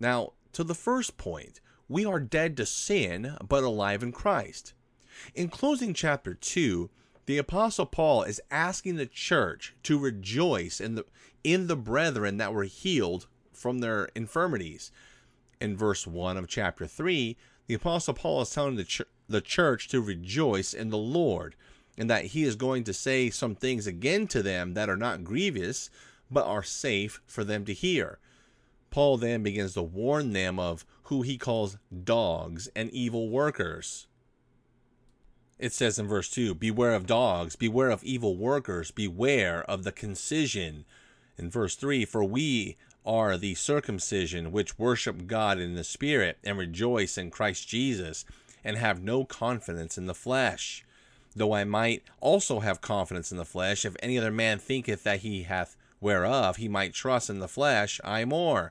Now, 0.00 0.32
to 0.52 0.64
the 0.64 0.74
first 0.74 1.16
point, 1.16 1.60
we 1.88 2.04
are 2.04 2.20
dead 2.20 2.56
to 2.56 2.66
sin 2.66 3.36
but 3.46 3.64
alive 3.64 4.02
in 4.02 4.12
Christ. 4.12 4.72
In 5.34 5.48
closing 5.48 5.94
chapter 5.94 6.34
2, 6.34 6.90
the 7.26 7.38
apostle 7.38 7.86
Paul 7.86 8.22
is 8.24 8.40
asking 8.50 8.96
the 8.96 9.06
church 9.06 9.74
to 9.84 9.98
rejoice 9.98 10.80
in 10.80 10.94
the 10.94 11.06
in 11.42 11.66
the 11.66 11.76
brethren 11.76 12.38
that 12.38 12.52
were 12.52 12.64
healed 12.64 13.26
from 13.52 13.78
their 13.78 14.06
infirmities. 14.14 14.90
In 15.60 15.76
verse 15.76 16.06
1 16.06 16.36
of 16.36 16.48
chapter 16.48 16.86
3, 16.86 17.36
The 17.66 17.74
Apostle 17.74 18.14
Paul 18.14 18.42
is 18.42 18.50
telling 18.50 18.76
the, 18.76 18.84
ch- 18.84 19.02
the 19.28 19.40
church 19.40 19.88
to 19.88 20.00
rejoice 20.00 20.74
in 20.74 20.90
the 20.90 20.98
Lord 20.98 21.54
and 21.96 22.10
that 22.10 22.26
he 22.26 22.42
is 22.42 22.56
going 22.56 22.84
to 22.84 22.92
say 22.92 23.30
some 23.30 23.54
things 23.54 23.86
again 23.86 24.26
to 24.28 24.42
them 24.42 24.74
that 24.74 24.88
are 24.88 24.96
not 24.96 25.22
grievous, 25.22 25.90
but 26.30 26.46
are 26.46 26.62
safe 26.62 27.20
for 27.26 27.44
them 27.44 27.64
to 27.66 27.72
hear. 27.72 28.18
Paul 28.94 29.16
then 29.16 29.42
begins 29.42 29.74
to 29.74 29.82
warn 29.82 30.34
them 30.34 30.60
of 30.60 30.86
who 31.04 31.22
he 31.22 31.36
calls 31.36 31.78
dogs 32.04 32.68
and 32.76 32.88
evil 32.90 33.28
workers. 33.28 34.06
It 35.58 35.72
says 35.72 35.98
in 35.98 36.06
verse 36.06 36.30
2 36.30 36.54
Beware 36.54 36.94
of 36.94 37.04
dogs, 37.04 37.56
beware 37.56 37.90
of 37.90 38.04
evil 38.04 38.36
workers, 38.36 38.92
beware 38.92 39.64
of 39.68 39.82
the 39.82 39.90
concision. 39.90 40.84
In 41.36 41.50
verse 41.50 41.74
3 41.74 42.04
For 42.04 42.22
we 42.22 42.76
are 43.04 43.36
the 43.36 43.56
circumcision 43.56 44.52
which 44.52 44.78
worship 44.78 45.26
God 45.26 45.58
in 45.58 45.74
the 45.74 45.82
Spirit 45.82 46.38
and 46.44 46.56
rejoice 46.56 47.18
in 47.18 47.32
Christ 47.32 47.66
Jesus 47.66 48.24
and 48.62 48.76
have 48.76 49.02
no 49.02 49.24
confidence 49.24 49.98
in 49.98 50.06
the 50.06 50.14
flesh 50.14 50.84
though 51.34 51.52
I 51.52 51.64
might 51.64 52.04
also 52.20 52.60
have 52.60 52.80
confidence 52.80 53.32
in 53.32 53.38
the 53.38 53.44
flesh, 53.44 53.84
if 53.84 53.96
any 54.00 54.16
other 54.16 54.30
man 54.30 54.60
thinketh 54.60 55.02
that 55.02 55.22
he 55.22 55.42
hath 55.42 55.76
whereof 56.00 56.58
he 56.58 56.68
might 56.68 56.94
trust 56.94 57.28
in 57.28 57.40
the 57.40 57.48
flesh, 57.48 58.00
I 58.04 58.24
more. 58.24 58.70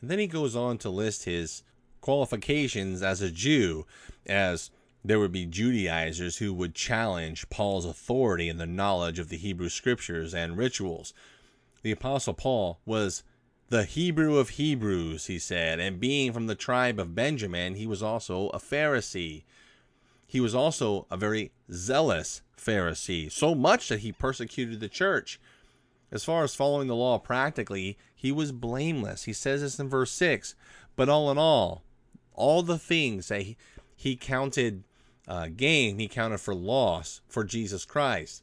And 0.00 0.10
then 0.10 0.18
he 0.18 0.26
goes 0.26 0.54
on 0.54 0.78
to 0.78 0.90
list 0.90 1.24
his 1.24 1.62
qualifications 2.00 3.02
as 3.02 3.20
a 3.20 3.30
Jew, 3.30 3.86
as 4.26 4.70
there 5.04 5.18
would 5.18 5.32
be 5.32 5.46
Judaizers 5.46 6.38
who 6.38 6.52
would 6.54 6.74
challenge 6.74 7.48
Paul's 7.48 7.84
authority 7.84 8.48
in 8.48 8.58
the 8.58 8.66
knowledge 8.66 9.18
of 9.18 9.28
the 9.28 9.36
Hebrew 9.36 9.68
scriptures 9.68 10.34
and 10.34 10.56
rituals. 10.56 11.14
The 11.82 11.92
Apostle 11.92 12.34
Paul 12.34 12.80
was 12.84 13.22
the 13.68 13.84
Hebrew 13.84 14.36
of 14.36 14.50
Hebrews, 14.50 15.26
he 15.26 15.38
said, 15.38 15.80
and 15.80 16.00
being 16.00 16.32
from 16.32 16.46
the 16.46 16.54
tribe 16.54 17.00
of 17.00 17.14
Benjamin, 17.14 17.74
he 17.74 17.86
was 17.86 18.02
also 18.02 18.48
a 18.50 18.58
Pharisee. 18.58 19.44
He 20.26 20.40
was 20.40 20.54
also 20.54 21.06
a 21.10 21.16
very 21.16 21.52
zealous 21.72 22.42
Pharisee, 22.56 23.30
so 23.30 23.54
much 23.54 23.88
that 23.88 24.00
he 24.00 24.12
persecuted 24.12 24.80
the 24.80 24.88
church. 24.88 25.40
As 26.10 26.24
far 26.24 26.44
as 26.44 26.54
following 26.54 26.88
the 26.88 26.94
law 26.94 27.18
practically, 27.18 27.98
he 28.14 28.30
was 28.30 28.52
blameless. 28.52 29.24
He 29.24 29.32
says 29.32 29.60
this 29.60 29.78
in 29.78 29.88
verse 29.88 30.12
6. 30.12 30.54
But 30.94 31.08
all 31.08 31.30
in 31.30 31.38
all, 31.38 31.82
all 32.32 32.62
the 32.62 32.78
things 32.78 33.28
that 33.28 33.42
he, 33.42 33.56
he 33.96 34.16
counted 34.16 34.84
uh, 35.28 35.48
gain, 35.54 35.98
he 35.98 36.08
counted 36.08 36.38
for 36.38 36.54
loss 36.54 37.20
for 37.28 37.44
Jesus 37.44 37.84
Christ. 37.84 38.42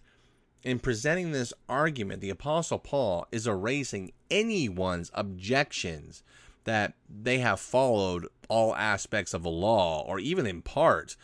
In 0.63 0.79
presenting 0.79 1.31
this 1.31 1.53
argument, 1.67 2.21
the 2.21 2.29
Apostle 2.29 2.79
Paul 2.79 3.27
is 3.31 3.47
erasing 3.47 4.13
anyone's 4.29 5.11
objections 5.13 6.23
that 6.63 6.93
they 7.09 7.39
have 7.39 7.59
followed 7.59 8.27
all 8.47 8.75
aspects 8.75 9.33
of 9.33 9.43
the 9.43 9.49
law, 9.49 10.03
or 10.07 10.19
even 10.19 10.45
in 10.45 10.61
part, 10.61 11.17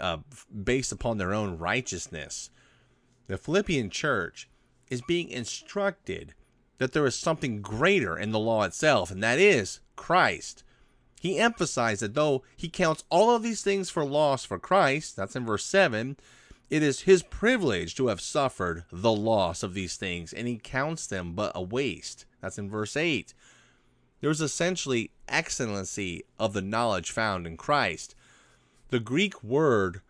uh, 0.00 0.18
based 0.64 0.92
upon 0.92 1.18
their 1.18 1.34
own 1.34 1.58
righteousness. 1.58 2.50
The 3.26 3.36
Philippian 3.36 3.90
church 3.90 4.48
is 4.88 5.02
being 5.02 5.28
instructed 5.28 6.34
that 6.78 6.92
there 6.92 7.06
is 7.06 7.16
something 7.16 7.62
greater 7.62 8.16
in 8.18 8.32
the 8.32 8.38
law 8.38 8.64
itself, 8.64 9.10
and 9.10 9.22
that 9.22 9.38
is 9.38 9.80
Christ. 9.96 10.62
He 11.20 11.38
emphasized 11.38 12.02
that 12.02 12.14
though 12.14 12.42
he 12.56 12.68
counts 12.68 13.04
all 13.10 13.34
of 13.34 13.42
these 13.42 13.62
things 13.62 13.88
for 13.90 14.04
loss 14.04 14.44
for 14.44 14.58
Christ, 14.58 15.16
that's 15.16 15.34
in 15.34 15.46
verse 15.46 15.64
7, 15.64 16.16
it 16.68 16.82
is 16.82 17.02
his 17.02 17.22
privilege 17.22 17.94
to 17.94 18.08
have 18.08 18.20
suffered 18.20 18.84
the 18.90 19.12
loss 19.12 19.62
of 19.62 19.74
these 19.74 19.96
things, 19.96 20.32
and 20.32 20.46
he 20.46 20.58
counts 20.58 21.06
them 21.06 21.32
but 21.32 21.52
a 21.54 21.62
waste. 21.62 22.26
That's 22.40 22.58
in 22.58 22.68
verse 22.68 22.96
8. 22.96 23.32
There's 24.20 24.40
essentially 24.40 25.10
excellency 25.28 26.24
of 26.38 26.52
the 26.52 26.62
knowledge 26.62 27.10
found 27.10 27.46
in 27.46 27.56
Christ. 27.56 28.14
The 28.90 29.00
Greek 29.00 29.42
word 29.42 30.00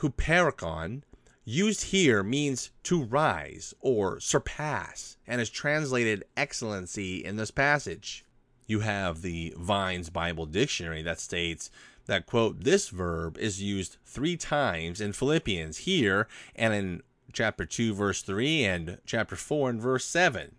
huperikon 0.00 1.02
used 1.44 1.84
here 1.84 2.22
means 2.22 2.70
to 2.84 3.02
rise 3.02 3.74
or 3.80 4.18
surpass 4.20 5.16
and 5.26 5.40
is 5.40 5.50
translated 5.50 6.24
excellency 6.36 7.24
in 7.24 7.36
this 7.36 7.50
passage. 7.50 8.24
You 8.66 8.80
have 8.80 9.22
the 9.22 9.54
Vine's 9.58 10.10
Bible 10.10 10.46
Dictionary 10.46 11.02
that 11.02 11.20
states 11.20 11.70
that, 12.06 12.26
quote, 12.26 12.64
this 12.64 12.88
verb 12.88 13.36
is 13.38 13.62
used 13.62 13.96
three 14.04 14.36
times 14.36 15.00
in 15.00 15.12
Philippians 15.12 15.78
here 15.78 16.28
and 16.56 16.72
in 16.72 17.02
chapter 17.32 17.66
2, 17.66 17.94
verse 17.94 18.22
3, 18.22 18.64
and 18.64 18.98
chapter 19.04 19.36
4 19.36 19.70
and 19.70 19.80
verse 19.80 20.04
7. 20.04 20.54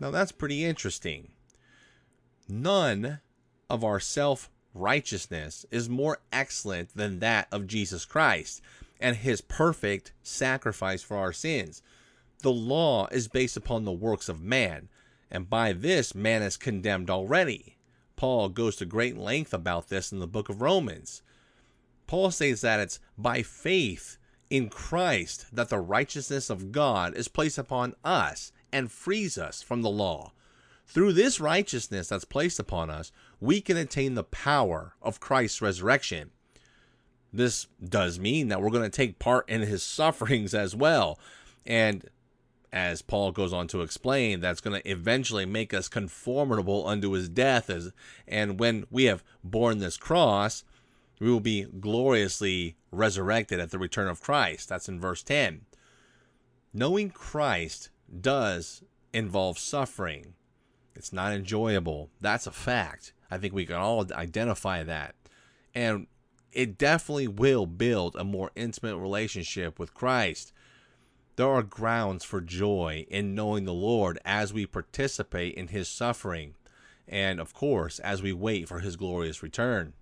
Now 0.00 0.10
that's 0.10 0.32
pretty 0.32 0.64
interesting. 0.64 1.32
None 2.48 3.20
of 3.70 3.84
our 3.84 4.00
self 4.00 4.50
righteousness 4.74 5.64
is 5.70 5.88
more 5.88 6.18
excellent 6.32 6.94
than 6.94 7.20
that 7.20 7.46
of 7.52 7.66
Jesus 7.66 8.04
Christ 8.04 8.60
and 9.02 9.16
his 9.16 9.40
perfect 9.40 10.12
sacrifice 10.22 11.02
for 11.02 11.16
our 11.16 11.32
sins. 11.32 11.82
The 12.42 12.52
law 12.52 13.08
is 13.08 13.28
based 13.28 13.56
upon 13.56 13.84
the 13.84 13.92
works 13.92 14.28
of 14.28 14.40
man, 14.40 14.88
and 15.30 15.50
by 15.50 15.72
this 15.72 16.14
man 16.14 16.42
is 16.42 16.56
condemned 16.56 17.10
already. 17.10 17.76
Paul 18.16 18.48
goes 18.48 18.76
to 18.76 18.86
great 18.86 19.16
length 19.16 19.52
about 19.52 19.88
this 19.88 20.12
in 20.12 20.20
the 20.20 20.26
book 20.26 20.48
of 20.48 20.62
Romans. 20.62 21.22
Paul 22.06 22.30
says 22.30 22.60
that 22.60 22.80
it's 22.80 23.00
by 23.18 23.42
faith 23.42 24.18
in 24.50 24.68
Christ 24.68 25.46
that 25.52 25.70
the 25.70 25.78
righteousness 25.78 26.50
of 26.50 26.72
God 26.72 27.14
is 27.14 27.28
placed 27.28 27.58
upon 27.58 27.94
us 28.04 28.52
and 28.72 28.92
frees 28.92 29.38
us 29.38 29.62
from 29.62 29.82
the 29.82 29.90
law. 29.90 30.32
Through 30.86 31.14
this 31.14 31.40
righteousness 31.40 32.08
that's 32.08 32.24
placed 32.24 32.58
upon 32.58 32.90
us, 32.90 33.12
we 33.40 33.60
can 33.60 33.76
attain 33.76 34.14
the 34.14 34.24
power 34.24 34.94
of 35.00 35.20
Christ's 35.20 35.62
resurrection. 35.62 36.32
This 37.32 37.66
does 37.82 38.18
mean 38.18 38.48
that 38.48 38.60
we're 38.60 38.70
going 38.70 38.90
to 38.90 38.96
take 38.96 39.18
part 39.18 39.48
in 39.48 39.62
his 39.62 39.82
sufferings 39.82 40.54
as 40.54 40.76
well. 40.76 41.18
And 41.64 42.08
as 42.72 43.02
Paul 43.02 43.32
goes 43.32 43.52
on 43.52 43.68
to 43.68 43.82
explain, 43.82 44.40
that's 44.40 44.60
going 44.60 44.80
to 44.80 44.90
eventually 44.90 45.46
make 45.46 45.74
us 45.74 45.88
conformable 45.88 46.86
unto 46.86 47.12
his 47.12 47.28
death. 47.28 47.70
As, 47.70 47.92
and 48.26 48.58
when 48.58 48.86
we 48.90 49.04
have 49.04 49.24
borne 49.44 49.78
this 49.78 49.96
cross, 49.96 50.64
we 51.20 51.30
will 51.30 51.40
be 51.40 51.64
gloriously 51.64 52.76
resurrected 52.90 53.60
at 53.60 53.70
the 53.70 53.78
return 53.78 54.08
of 54.08 54.20
Christ. 54.20 54.68
That's 54.68 54.88
in 54.88 55.00
verse 55.00 55.22
10. 55.22 55.62
Knowing 56.74 57.10
Christ 57.10 57.90
does 58.20 58.82
involve 59.12 59.58
suffering. 59.58 60.34
It's 60.94 61.12
not 61.12 61.32
enjoyable. 61.32 62.10
That's 62.20 62.46
a 62.46 62.52
fact. 62.52 63.12
I 63.30 63.38
think 63.38 63.54
we 63.54 63.66
can 63.66 63.76
all 63.76 64.06
identify 64.12 64.82
that. 64.82 65.14
And 65.74 66.06
it 66.52 66.78
definitely 66.78 67.28
will 67.28 67.66
build 67.66 68.16
a 68.16 68.24
more 68.24 68.50
intimate 68.54 68.96
relationship 68.96 69.78
with 69.78 69.94
Christ. 69.94 70.52
There 71.36 71.48
are 71.48 71.62
grounds 71.62 72.24
for 72.24 72.40
joy 72.40 73.06
in 73.08 73.34
knowing 73.34 73.64
the 73.64 73.72
Lord 73.72 74.18
as 74.24 74.52
we 74.52 74.66
participate 74.66 75.54
in 75.54 75.68
his 75.68 75.88
suffering, 75.88 76.54
and 77.08 77.40
of 77.40 77.54
course, 77.54 77.98
as 78.00 78.22
we 78.22 78.32
wait 78.32 78.68
for 78.68 78.80
his 78.80 78.96
glorious 78.96 79.42
return. 79.42 79.94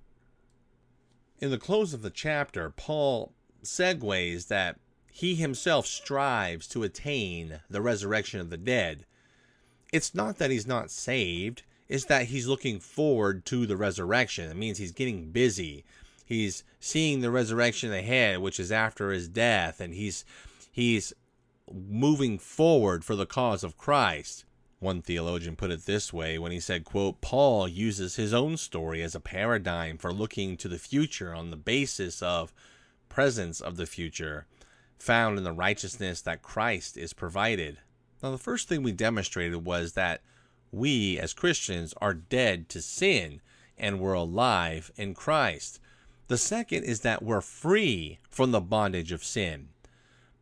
In 1.39 1.51
the 1.51 1.59
close 1.59 1.95
of 1.95 2.03
the 2.03 2.11
chapter, 2.11 2.69
Paul 2.71 3.33
segues 3.63 4.49
that 4.49 4.79
he 5.11 5.35
himself 5.35 5.87
strives 5.87 6.67
to 6.69 6.83
attain 6.83 7.61
the 7.71 7.81
resurrection 7.81 8.41
of 8.41 8.51
the 8.51 8.57
dead. 8.57 9.07
It's 9.93 10.15
not 10.15 10.39
that 10.39 10.51
he's 10.51 10.67
not 10.67 10.91
saved, 10.91 11.63
it's 11.89 12.05
that 12.07 12.27
he's 12.27 12.47
looking 12.47 12.79
forward 12.79 13.45
to 13.47 13.67
the 13.67 13.77
resurrection. 13.77 14.51
It 14.51 14.57
means 14.57 14.79
he's 14.79 14.93
getting 14.93 15.31
busy. 15.31 15.85
He's 16.31 16.63
seeing 16.79 17.23
the 17.23 17.31
resurrection 17.33 17.93
ahead, 17.93 18.39
which 18.39 18.61
is 18.61 18.71
after 18.71 19.11
his 19.11 19.29
death, 19.29 19.81
and 19.81 19.93
he's 19.93 20.25
he's 20.71 21.13
moving 21.69 22.39
forward 22.39 23.05
for 23.05 23.17
the 23.17 23.27
cause 23.27 23.65
of 23.65 23.77
Christ. 23.77 24.45
One 24.79 25.03
theologian 25.03 25.57
put 25.57 25.73
it 25.73 25.87
this 25.87 26.13
way 26.13 26.39
when 26.39 26.53
he 26.53 26.61
said, 26.61 26.85
quote, 26.85 27.21
Paul 27.21 27.67
uses 27.67 28.15
his 28.15 28.33
own 28.33 28.57
story 28.59 29.03
as 29.03 29.17
a 29.17 29.21
paradigm 29.21 29.99
for 29.99 30.13
looking 30.13 30.57
to 30.59 30.69
the 30.69 30.79
future 30.79 31.35
on 31.35 31.51
the 31.51 31.57
basis 31.57 32.23
of 32.23 32.55
presence 33.09 33.61
of 33.61 33.77
the 33.77 33.85
future 33.85 34.47
found 35.01 35.37
in 35.37 35.43
the 35.43 35.53
righteousness 35.53 36.21
that 36.23 36.43
Christ 36.43 36.97
is 36.97 37.13
provided. 37.13 37.79
Now, 38.23 38.31
the 38.31 38.39
first 38.39 38.69
thing 38.69 38.85
we 38.85 38.93
demonstrated 38.93 39.65
was 39.65 39.95
that 39.95 40.21
we 40.71 41.19
as 41.19 41.35
Christians 41.35 41.93
are 42.01 42.15
dead 42.15 42.69
to 42.69 42.81
sin 42.81 43.41
and 43.77 43.99
we're 43.99 44.13
alive 44.13 44.93
in 44.97 45.13
Christ. 45.13 45.81
The 46.31 46.39
second 46.39 46.85
is 46.85 47.01
that 47.01 47.25
we're 47.25 47.41
free 47.41 48.21
from 48.29 48.53
the 48.53 48.61
bondage 48.61 49.11
of 49.11 49.25
sin. 49.25 49.71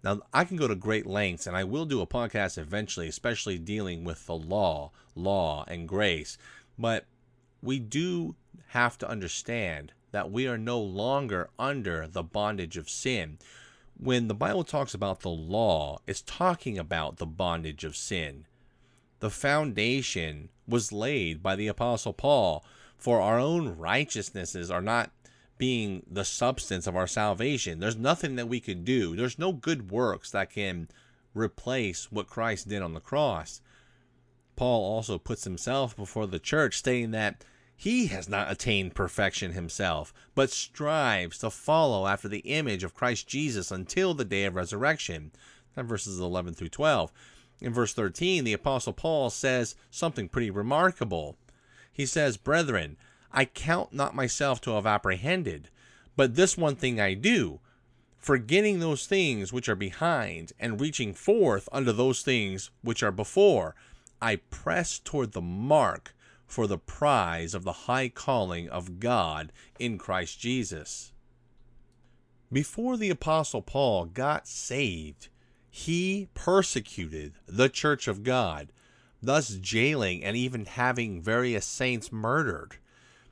Now, 0.05 0.21
I 0.35 0.45
can 0.45 0.59
go 0.59 0.69
to 0.69 0.75
great 0.75 1.07
lengths, 1.07 1.47
and 1.47 1.57
I 1.57 1.65
will 1.65 1.87
do 1.87 2.03
a 2.03 2.07
podcast 2.07 2.59
eventually, 2.59 3.09
especially 3.09 3.57
dealing 3.57 4.05
with 4.05 4.27
the 4.27 4.35
law, 4.35 4.91
law, 5.15 5.65
and 5.67 5.89
grace. 5.89 6.37
But 6.79 7.07
we 7.63 7.79
do 7.79 8.35
have 8.67 8.99
to 8.99 9.09
understand 9.09 9.95
that 10.11 10.31
we 10.31 10.47
are 10.47 10.59
no 10.59 10.79
longer 10.79 11.49
under 11.59 12.07
the 12.07 12.23
bondage 12.23 12.77
of 12.77 12.91
sin. 12.91 13.39
When 13.97 14.29
the 14.29 14.35
Bible 14.35 14.65
talks 14.65 14.93
about 14.93 15.21
the 15.21 15.31
law, 15.31 16.01
it's 16.07 16.21
talking 16.21 16.77
about 16.77 17.17
the 17.17 17.25
bondage 17.25 17.85
of 17.85 17.97
sin 17.97 18.45
the 19.21 19.31
foundation 19.31 20.49
was 20.67 20.93
laid 20.93 21.43
by 21.43 21.57
the 21.57 21.69
Apostle 21.69 22.13
Paul, 22.13 22.65
for 22.97 23.21
our 23.21 23.39
own 23.39 23.77
righteousnesses 23.77 24.71
are 24.71 24.83
not 24.83 25.11
being 25.59 26.05
the 26.11 26.25
substance 26.25 26.87
of 26.87 26.97
our 26.97 27.07
salvation. 27.07 27.81
There's 27.81 27.97
nothing 27.97 28.37
that 28.37 28.49
we 28.49 28.61
could 28.61 28.85
do. 28.85 29.17
There's 29.17 29.39
no 29.39 29.53
good 29.53 29.91
works 29.91 30.31
that 30.31 30.51
can 30.51 30.89
replace 31.35 32.11
what 32.11 32.29
Christ 32.29 32.69
did 32.69 32.81
on 32.81 32.95
the 32.95 33.01
cross. 33.01 33.61
Paul 34.57 34.85
also 34.85 35.19
puts 35.19 35.45
himself 35.45 35.97
before 35.97 36.27
the 36.27 36.39
church, 36.39 36.79
stating 36.79 37.11
that 37.13 37.45
he 37.77 38.09
has 38.09 38.29
not 38.29 38.51
attained 38.51 38.97
perfection 38.97 39.53
himself, 39.53 40.13
but 40.35 40.51
strives 40.51 41.39
to 41.39 41.51
follow 41.51 42.09
after 42.09 42.27
the 42.27 42.39
image 42.41 42.83
of 42.83 42.95
Christ 42.95 43.29
Jesus 43.29 43.71
until 43.71 44.15
the 44.15 44.25
day 44.25 44.45
of 44.45 44.57
resurrection. 44.57 45.31
That 45.77 45.85
verses 45.85 46.19
11 46.19 46.55
through 46.55 46.71
12. 46.71 47.13
In 47.61 47.73
verse 47.73 47.95
13, 47.95 48.43
the 48.43 48.53
Apostle 48.53 48.93
Paul 48.93 49.31
says 49.31 49.77
something 49.91 50.29
pretty 50.29 50.51
remarkable. 50.51 51.37
He 51.93 52.05
says, 52.05 52.37
Brethren, 52.37 52.97
I 53.33 53.45
count 53.45 53.93
not 53.93 54.15
myself 54.15 54.61
to 54.63 54.73
have 54.73 54.87
apprehended, 54.87 55.69
but 56.17 56.35
this 56.35 56.57
one 56.57 56.77
thing 56.77 56.99
I 57.01 57.15
do, 57.15 57.61
forgetting 58.17 58.81
those 58.81 59.07
things 59.07 59.53
which 59.53 59.69
are 59.69 59.77
behind, 59.77 60.53
and 60.59 60.81
reaching 60.81 61.15
forth 61.15 61.69
unto 61.71 61.93
those 61.93 62.23
things 62.23 62.71
which 62.83 63.03
are 63.03 63.13
before, 63.13 63.75
I 64.21 64.37
press 64.37 64.99
toward 64.99 65.33
the 65.33 65.41
mark 65.41 66.15
for 66.47 66.67
the 66.67 66.79
prize 66.79 67.55
of 67.55 67.63
the 67.65 67.73
high 67.73 68.09
calling 68.09 68.69
of 68.69 68.99
God 68.99 69.53
in 69.79 69.99
Christ 69.99 70.41
Jesus. 70.41 71.13
Before 72.51 72.97
the 72.97 73.11
Apostle 73.11 73.61
Paul 73.61 74.07
got 74.07 74.49
saved, 74.49 75.29
he 75.71 76.29
persecuted 76.33 77.35
the 77.47 77.69
church 77.69 78.09
of 78.09 78.25
God, 78.25 78.73
thus 79.23 79.57
jailing 79.57 80.25
and 80.25 80.37
even 80.37 80.65
having 80.65 81.21
various 81.21 81.67
saints 81.67 82.11
murdered. 82.11 82.79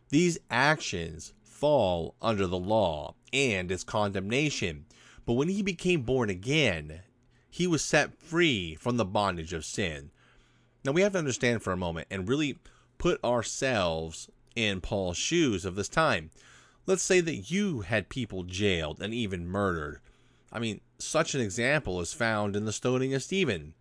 These 0.08 0.38
actions 0.50 1.32
fall 1.42 2.14
under 2.22 2.46
the 2.46 2.58
law 2.58 3.14
and 3.32 3.70
its 3.70 3.84
condemnation. 3.84 4.86
But 5.24 5.34
when 5.34 5.48
he 5.48 5.62
became 5.62 6.02
born 6.02 6.30
again, 6.30 7.00
he 7.50 7.66
was 7.66 7.82
set 7.82 8.14
free 8.14 8.74
from 8.74 8.96
the 8.96 9.04
bondage 9.04 9.52
of 9.52 9.64
sin. 9.64 10.10
Now 10.84 10.92
we 10.92 11.02
have 11.02 11.12
to 11.12 11.18
understand 11.18 11.62
for 11.62 11.72
a 11.72 11.76
moment 11.76 12.06
and 12.10 12.28
really 12.28 12.58
put 12.98 13.22
ourselves 13.24 14.28
in 14.54 14.80
Paul's 14.80 15.16
shoes 15.16 15.64
of 15.64 15.74
this 15.74 15.88
time. 15.88 16.30
Let's 16.86 17.02
say 17.02 17.20
that 17.20 17.50
you 17.50 17.80
had 17.80 18.08
people 18.08 18.44
jailed 18.44 19.02
and 19.02 19.12
even 19.12 19.48
murdered. 19.48 20.00
I 20.52 20.60
mean, 20.60 20.80
such 20.98 21.34
an 21.34 21.40
example 21.40 22.00
is 22.00 22.12
found 22.12 22.54
in 22.54 22.64
the 22.64 22.72
stoning 22.72 23.12
of 23.14 23.22
Stephen. 23.22 23.74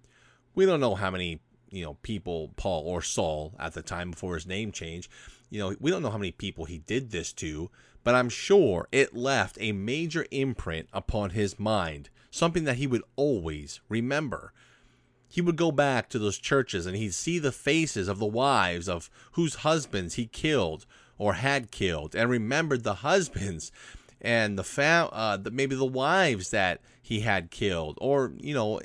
We 0.56 0.66
don't 0.66 0.80
know 0.80 0.96
how 0.96 1.12
many, 1.12 1.40
you 1.70 1.84
know, 1.84 1.94
people 2.02 2.52
Paul 2.56 2.84
or 2.88 3.02
Saul 3.02 3.54
at 3.60 3.74
the 3.74 3.82
time 3.82 4.12
before 4.12 4.36
his 4.36 4.48
name 4.48 4.72
change, 4.72 5.10
you 5.50 5.60
know, 5.60 5.76
we 5.80 5.92
don't 5.92 6.02
know 6.02 6.10
how 6.10 6.18
many 6.18 6.32
people 6.32 6.66
he 6.66 6.80
did 6.80 7.12
this 7.12 7.32
to, 7.34 7.70
but 8.04 8.16
I'm 8.16 8.30
sure 8.30 8.88
it 8.92 9.16
left 9.16 9.58
a 9.60 9.72
major 9.72 10.26
imprint 10.32 10.88
upon 10.94 11.32
his 11.32 11.60
mind, 11.60 12.10
something 12.30 12.64
that 12.66 12.78
he 12.78 12.88
would 12.88 13.04
always 13.16 13.82
remember. 13.90 14.54
He 15.28 15.42
would 15.42 15.56
go 15.56 15.72
back 15.72 16.10
to 16.10 16.20
those 16.20 16.38
churches 16.38 16.86
and 16.86 16.96
he'd 16.96 17.14
see 17.14 17.40
the 17.40 17.52
faces 17.52 18.08
of 18.08 18.20
the 18.20 18.26
wives 18.26 18.88
of 18.88 19.10
whose 19.34 19.56
husbands 19.56 20.14
he 20.14 20.28
killed 20.28 20.86
or 21.18 21.34
had 21.34 21.72
killed 21.72 22.16
and 22.16 22.30
remembered 22.30 22.84
the 22.84 22.96
husbands 22.96 23.72
and 24.22 24.58
the 24.58 24.64
fam 24.64 25.10
uh, 25.12 25.38
the, 25.38 25.52
maybe 25.52 25.76
the 25.76 25.86
wives 25.86 26.52
that 26.52 26.82
he 27.02 27.22
had 27.22 27.52
killed 27.52 27.98
or 28.02 28.34
you 28.40 28.54
know 28.54 28.80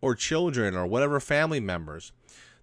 or 0.00 0.14
children 0.14 0.74
or 0.74 0.86
whatever 0.86 1.20
family 1.20 1.60
members. 1.60 2.12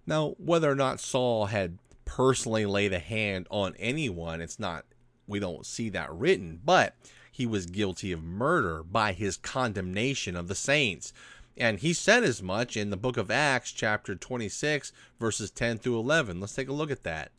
Now 0.06 0.34
whether 0.38 0.70
or 0.70 0.76
not 0.76 1.00
Saul 1.00 1.46
had 1.46 1.78
personally 2.14 2.64
laid 2.64 2.92
a 2.92 2.98
hand 3.00 3.44
on 3.50 3.74
anyone 3.76 4.40
it's 4.40 4.60
not 4.60 4.84
we 5.26 5.40
don't 5.40 5.66
see 5.66 5.88
that 5.88 6.12
written 6.12 6.60
but 6.64 6.94
he 7.32 7.44
was 7.44 7.66
guilty 7.66 8.12
of 8.12 8.22
murder 8.22 8.84
by 8.84 9.12
his 9.12 9.36
condemnation 9.36 10.36
of 10.36 10.46
the 10.46 10.54
saints 10.54 11.12
and 11.56 11.80
he 11.80 11.92
said 11.92 12.24
as 12.24 12.42
much 12.42 12.76
in 12.76 12.90
the 12.90 12.96
book 12.96 13.16
of 13.16 13.30
Acts, 13.30 13.70
chapter 13.70 14.16
26, 14.16 14.92
verses 15.20 15.50
10 15.52 15.78
through 15.78 15.98
11. 15.98 16.40
Let's 16.40 16.54
take 16.54 16.68
a 16.68 16.72
look 16.72 16.90
at 16.90 17.04
that. 17.04 17.30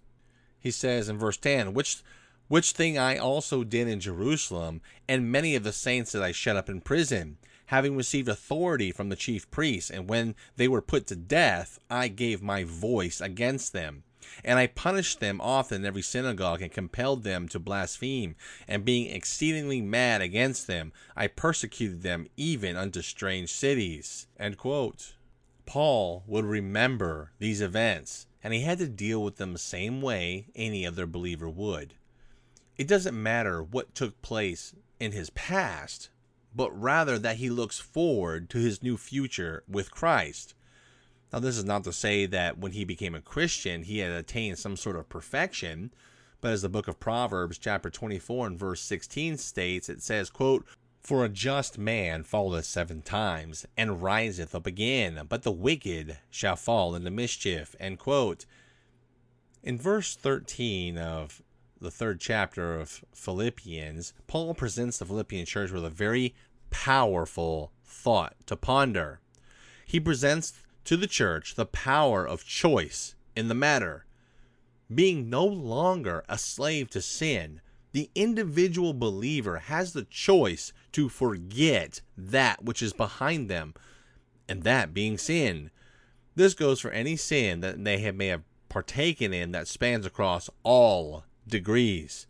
He 0.58 0.72
says 0.72 1.10
in 1.10 1.18
verse 1.18 1.38
10, 1.38 1.74
which 1.74 2.02
which 2.48 2.72
thing 2.72 2.96
I 2.96 3.18
also 3.18 3.64
did 3.64 3.88
in 3.88 4.00
Jerusalem, 4.00 4.82
and 5.08 5.32
many 5.32 5.56
of 5.56 5.64
the 5.64 5.74
saints 5.74 6.12
that 6.12 6.22
I 6.22 6.32
shut 6.32 6.56
up 6.56 6.70
in 6.70 6.80
prison, 6.80 7.38
having 7.68 7.98
received 7.98 8.30
authority 8.30 8.92
from 8.92 9.10
the 9.10 9.16
chief 9.16 9.50
priests, 9.50 9.90
and 9.90 10.08
when 10.08 10.36
they 10.56 10.68
were 10.68 10.82
put 10.82 11.08
to 11.08 11.16
death, 11.16 11.80
I 11.90 12.08
gave 12.08 12.44
my 12.44 12.64
voice 12.64 13.20
against 13.20 13.74
them. 13.74 14.04
And 14.44 14.58
I 14.58 14.68
punished 14.68 15.20
them 15.20 15.40
often 15.40 15.82
in 15.82 15.86
every 15.86 16.02
synagogue, 16.02 16.62
and 16.62 16.72
compelled 16.72 17.24
them 17.24 17.48
to 17.50 17.60
blaspheme. 17.60 18.36
And 18.68 18.84
being 18.84 19.14
exceedingly 19.14 19.82
mad 19.82 20.22
against 20.22 20.68
them, 20.68 20.94
I 21.16 21.28
persecuted 21.28 22.02
them 22.02 22.28
even 22.36 22.76
unto 22.76 23.02
strange 23.02 23.52
cities. 23.52 24.28
Paul 25.66 26.24
would 26.28 26.46
remember 26.46 27.32
these 27.40 27.62
events, 27.62 28.28
and 28.44 28.54
he 28.54 28.62
had 28.62 28.78
to 28.78 28.88
deal 28.88 29.24
with 29.24 29.38
them 29.38 29.54
the 29.54 29.60
same 29.60 30.02
way 30.02 30.48
any 30.56 30.86
other 30.86 31.08
believer 31.08 31.50
would. 31.50 31.96
It 32.78 32.88
doesn't 32.88 33.22
matter 33.22 33.64
what 33.64 33.96
took 33.96 34.22
place 34.22 34.76
in 35.00 35.12
his 35.12 35.30
past, 35.32 36.10
but 36.54 36.72
rather 36.72 37.18
that 37.20 37.38
he 37.38 37.50
looks 37.50 37.80
forward 37.80 38.50
to 38.50 38.60
his 38.60 38.84
new 38.84 38.98
future 38.98 39.64
with 39.68 39.92
Christ. 39.92 40.54
Now, 41.36 41.42
this 41.42 41.58
is 41.58 41.66
not 41.66 41.84
to 41.84 41.92
say 41.92 42.26
that 42.28 42.60
when 42.60 42.72
he 42.72 42.86
became 42.86 43.14
a 43.14 43.20
Christian, 43.20 43.84
he 43.84 43.98
had 43.98 44.12
attained 44.12 44.58
some 44.58 44.78
sort 44.78 44.96
of 44.96 45.10
perfection, 45.10 45.92
but 46.40 46.54
as 46.54 46.62
the 46.62 46.70
book 46.70 46.88
of 46.88 46.98
Proverbs, 46.98 47.58
chapter 47.58 47.90
24 47.90 48.48
and 48.48 48.58
verse 48.58 48.80
16 48.80 49.36
states, 49.38 49.90
it 49.90 50.02
says, 50.02 50.30
quote, 50.30 50.66
For 51.02 51.26
a 51.26 51.30
just 51.30 51.78
man 51.78 52.24
falleth 52.24 52.64
seven 52.64 53.02
times, 53.02 53.66
and 53.76 54.02
riseth 54.02 54.56
up 54.56 54.66
again, 54.66 55.24
but 55.28 55.44
the 55.44 55.52
wicked 55.52 56.20
shall 56.30 56.56
fall 56.56 56.96
into 56.96 57.12
mischief. 57.12 57.76
In 57.82 57.98
verse 59.78 60.16
13 60.16 60.98
of 60.98 61.42
the 61.82 61.92
third 61.92 62.22
chapter 62.22 62.80
of 62.80 63.04
Philippians, 63.14 64.14
Paul 64.28 64.54
presents 64.54 65.00
the 65.00 65.06
Philippian 65.06 65.46
church 65.46 65.72
with 65.72 65.84
a 65.84 65.90
very 65.90 66.34
powerful 66.70 67.74
thought 67.84 68.38
to 68.46 68.56
ponder. 68.56 69.20
He 69.86 70.00
presents 70.00 70.54
to 70.86 70.96
the 70.96 71.08
church 71.08 71.56
the 71.56 71.66
power 71.66 72.26
of 72.26 72.46
choice 72.46 73.16
in 73.36 73.48
the 73.48 73.54
matter. 73.54 74.06
Being 74.94 75.30
no 75.30 75.46
longer 75.46 76.24
a 76.30 76.38
slave 76.38 76.90
to 76.92 77.02
sin, 77.02 77.62
the 77.92 78.10
individual 78.14 78.94
believer 78.94 79.58
has 79.58 79.94
the 79.94 80.04
choice 80.04 80.74
to 80.92 81.10
forget 81.10 82.02
that 82.18 82.64
which 82.64 82.82
is 82.82 82.94
behind 82.94 83.50
them, 83.50 83.74
and 84.48 84.64
that 84.64 84.94
being 84.94 85.18
sin. 85.18 85.72
This 86.36 86.54
goes 86.54 86.80
for 86.80 86.92
any 86.92 87.16
sin 87.16 87.62
that 87.62 87.84
they 87.84 88.00
have, 88.00 88.16
may 88.16 88.28
have 88.28 88.44
partaken 88.70 89.34
in 89.34 89.52
that 89.54 89.68
spans 89.68 90.06
across 90.06 90.50
all 90.64 91.24
degrees. 91.48 92.28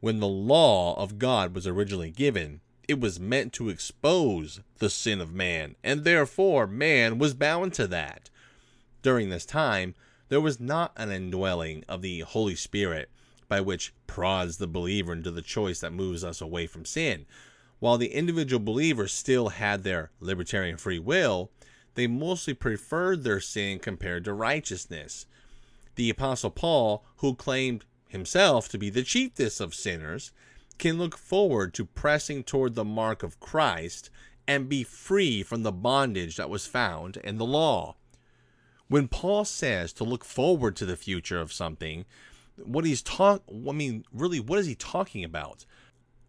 When 0.00 0.20
the 0.20 0.28
law 0.28 0.94
of 1.02 1.18
God 1.18 1.54
was 1.54 1.66
originally 1.66 2.10
given, 2.10 2.60
it 2.92 3.00
was 3.00 3.18
meant 3.18 3.54
to 3.54 3.70
expose 3.70 4.60
the 4.76 4.90
sin 4.90 5.18
of 5.22 5.32
man, 5.32 5.76
and 5.82 6.04
therefore 6.04 6.66
man 6.66 7.18
was 7.18 7.32
bound 7.32 7.72
to 7.72 7.86
that. 7.86 8.28
During 9.00 9.30
this 9.30 9.46
time, 9.46 9.94
there 10.28 10.42
was 10.42 10.60
not 10.60 10.92
an 10.96 11.10
indwelling 11.10 11.84
of 11.88 12.02
the 12.02 12.20
Holy 12.20 12.54
Spirit 12.54 13.08
by 13.48 13.62
which 13.62 13.94
prods 14.06 14.58
the 14.58 14.66
believer 14.66 15.14
into 15.14 15.30
the 15.30 15.40
choice 15.40 15.80
that 15.80 15.94
moves 15.94 16.22
us 16.22 16.42
away 16.42 16.66
from 16.66 16.84
sin. 16.84 17.24
While 17.78 17.96
the 17.96 18.12
individual 18.12 18.62
believers 18.62 19.10
still 19.10 19.48
had 19.48 19.84
their 19.84 20.10
libertarian 20.20 20.76
free 20.76 20.98
will, 20.98 21.50
they 21.94 22.06
mostly 22.06 22.52
preferred 22.52 23.24
their 23.24 23.40
sin 23.40 23.78
compared 23.78 24.26
to 24.26 24.34
righteousness. 24.34 25.24
The 25.94 26.10
Apostle 26.10 26.50
Paul, 26.50 27.06
who 27.16 27.34
claimed 27.34 27.86
himself 28.08 28.68
to 28.68 28.78
be 28.78 28.90
the 28.90 29.02
chiefest 29.02 29.62
of 29.62 29.74
sinners, 29.74 30.30
can 30.82 30.98
look 30.98 31.16
forward 31.16 31.72
to 31.72 31.84
pressing 31.84 32.42
toward 32.42 32.74
the 32.74 32.84
mark 32.84 33.22
of 33.22 33.38
Christ 33.38 34.10
and 34.48 34.68
be 34.68 34.82
free 34.82 35.44
from 35.44 35.62
the 35.62 35.70
bondage 35.70 36.34
that 36.38 36.50
was 36.50 36.66
found 36.66 37.18
in 37.18 37.38
the 37.38 37.46
law. 37.46 37.94
When 38.88 39.06
Paul 39.06 39.44
says 39.44 39.92
to 39.92 40.02
look 40.02 40.24
forward 40.24 40.74
to 40.74 40.84
the 40.84 40.96
future 40.96 41.40
of 41.40 41.52
something, 41.52 42.04
what 42.56 42.84
he's 42.84 43.00
talk 43.00 43.44
I 43.48 43.70
mean, 43.70 44.04
really, 44.12 44.40
what 44.40 44.58
is 44.58 44.66
he 44.66 44.74
talking 44.74 45.22
about? 45.22 45.66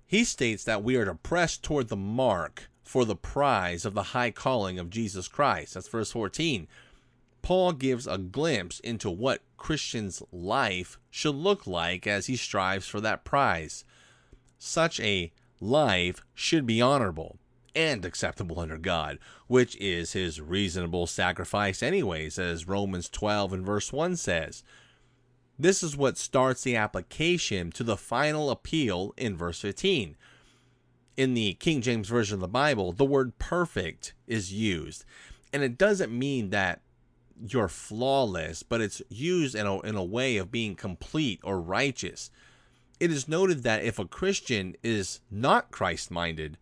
He 0.06 0.24
states 0.24 0.63
that 0.66 0.84
we 0.84 0.98
are 0.98 1.06
to 1.06 1.16
press 1.16 1.58
toward 1.58 1.88
the 1.88 1.96
mark 1.96 2.70
for 2.84 3.06
the 3.06 3.16
prize 3.16 3.86
of 3.86 3.96
the 3.96 4.04
high 4.13 4.30
calling 4.30 4.78
of 4.78 4.92
Jesus 4.92 5.28
Christ. 5.28 5.74
That's 5.74 5.88
verse 5.88 6.12
14. 6.12 6.68
Paul 7.42 7.72
gives 7.72 8.06
a 8.06 8.20
glimpse 8.20 8.80
into 8.82 9.10
what 9.10 9.42
Christian's 9.58 10.22
life 10.32 11.00
should 11.10 11.34
look 11.34 11.66
like 11.66 12.06
as 12.06 12.28
he 12.28 12.36
strives 12.36 12.86
for 12.86 13.02
that 13.02 13.26
prize 13.26 13.84
such 14.63 14.99
a 14.99 15.32
life 15.60 16.23
should 16.34 16.65
be 16.65 16.82
honorable 16.82 17.38
and 17.76 18.06
acceptable 18.06 18.60
under 18.60 18.78
God, 18.78 19.19
which 19.47 19.76
is 19.78 20.13
his 20.13 20.39
reasonable 20.39 21.08
sacrifice, 21.08 21.82
anyways, 21.82 22.38
as 22.38 22.67
Romans 22.67 23.10
12 23.10 23.54
and 23.54 23.65
verse 23.65 23.91
1 23.91 24.15
says. 24.15 24.63
This 25.58 25.84
is 25.84 25.97
what 25.97 26.17
starts 26.17 26.63
the 26.63 26.76
application 26.76 27.71
to 27.71 27.84
the 27.84 27.97
final 27.97 28.49
appeal 28.49 29.13
in 29.17 29.38
verse 29.38 29.60
15. 29.60 30.15
In 31.15 31.34
the 31.34 31.54
King 31.56 31.82
James 31.82 32.10
Version 32.10 32.36
of 32.36 32.41
the 32.41 32.47
Bible, 32.47 32.91
the 32.91 33.06
word 33.06 33.38
perfect 33.38 34.13
is 34.28 34.54
used. 34.54 35.06
And 35.52 35.62
it 35.62 35.78
doesn't 35.78 36.17
mean 36.17 36.49
that 36.49 36.82
you're 37.47 37.67
flawless, 37.67 38.63
but 38.63 38.82
it's 38.82 39.02
used 39.10 39.56
in 39.56 39.67
a, 39.67 39.80
in 39.82 39.95
a 39.95 40.04
way 40.04 40.38
of 40.38 40.52
being 40.52 40.76
complete 40.76 41.39
or 41.43 41.62
righteous. 41.62 42.32
It 43.04 43.12
is 43.12 43.28
noted 43.28 43.63
that 43.63 43.84
if 43.84 44.00
a 44.00 44.06
Christian 44.06 44.78
is 44.82 45.20
not 45.30 45.72
Christ 45.72 46.10
minded, 46.10 46.58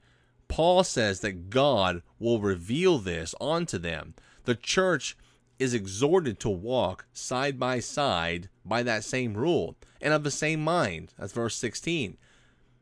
Paul 0.48 0.84
says 0.84 1.20
that 1.20 1.52
God 1.52 2.02
will 2.18 2.40
reveal 2.40 2.98
this 2.98 3.36
onto 3.40 3.78
them. 3.78 4.16
The 4.46 4.56
church 4.56 5.16
is 5.60 5.76
exhorted 5.76 6.40
to 6.40 6.50
walk 6.50 7.06
side 7.14 7.60
by 7.60 7.80
side 7.80 8.50
by 8.66 8.82
that 8.82 9.04
same 9.04 9.36
rule 9.36 9.76
and 10.02 10.16
of 10.16 10.24
the 10.24 10.32
same 10.32 10.64
mind. 10.64 11.14
That's 11.16 11.32
verse 11.32 11.56
16. 11.58 12.18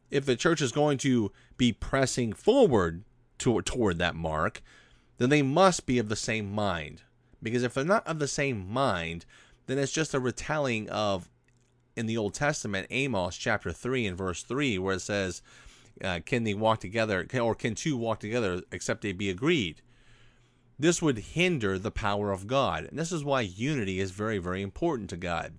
If 0.09 0.25
the 0.25 0.37
church 0.37 0.61
is 0.61 0.71
going 0.71 0.97
to 0.99 1.29
be 1.57 1.73
pressing 1.73 2.31
forward 2.31 3.03
to, 3.39 3.61
toward 3.63 3.97
that 3.97 4.15
mark, 4.15 4.63
then 5.17 5.29
they 5.29 5.41
must 5.41 5.85
be 5.85 5.99
of 5.99 6.07
the 6.07 6.15
same 6.15 6.49
mind. 6.49 7.01
Because 7.43 7.63
if 7.63 7.73
they're 7.73 7.83
not 7.83 8.07
of 8.07 8.19
the 8.19 8.27
same 8.29 8.71
mind, 8.71 9.25
then 9.65 9.77
it's 9.77 9.91
just 9.91 10.13
a 10.13 10.19
retelling 10.21 10.89
of 10.89 11.29
in 11.99 12.05
the 12.05 12.17
Old 12.17 12.33
Testament, 12.33 12.87
Amos 12.89 13.35
chapter 13.35 13.73
3 13.73 14.07
and 14.07 14.17
verse 14.17 14.41
3, 14.41 14.79
where 14.79 14.95
it 14.95 15.01
says, 15.01 15.41
uh, 16.01 16.21
Can 16.25 16.45
they 16.45 16.53
walk 16.53 16.79
together, 16.79 17.27
or 17.39 17.53
can 17.53 17.75
two 17.75 17.97
walk 17.97 18.19
together 18.21 18.61
except 18.71 19.01
they 19.01 19.11
be 19.11 19.29
agreed? 19.29 19.81
This 20.79 21.01
would 21.01 21.17
hinder 21.17 21.77
the 21.77 21.91
power 21.91 22.31
of 22.31 22.47
God. 22.47 22.85
And 22.85 22.97
this 22.97 23.11
is 23.11 23.25
why 23.25 23.41
unity 23.41 23.99
is 23.99 24.11
very, 24.11 24.37
very 24.37 24.61
important 24.61 25.09
to 25.09 25.17
God. 25.17 25.55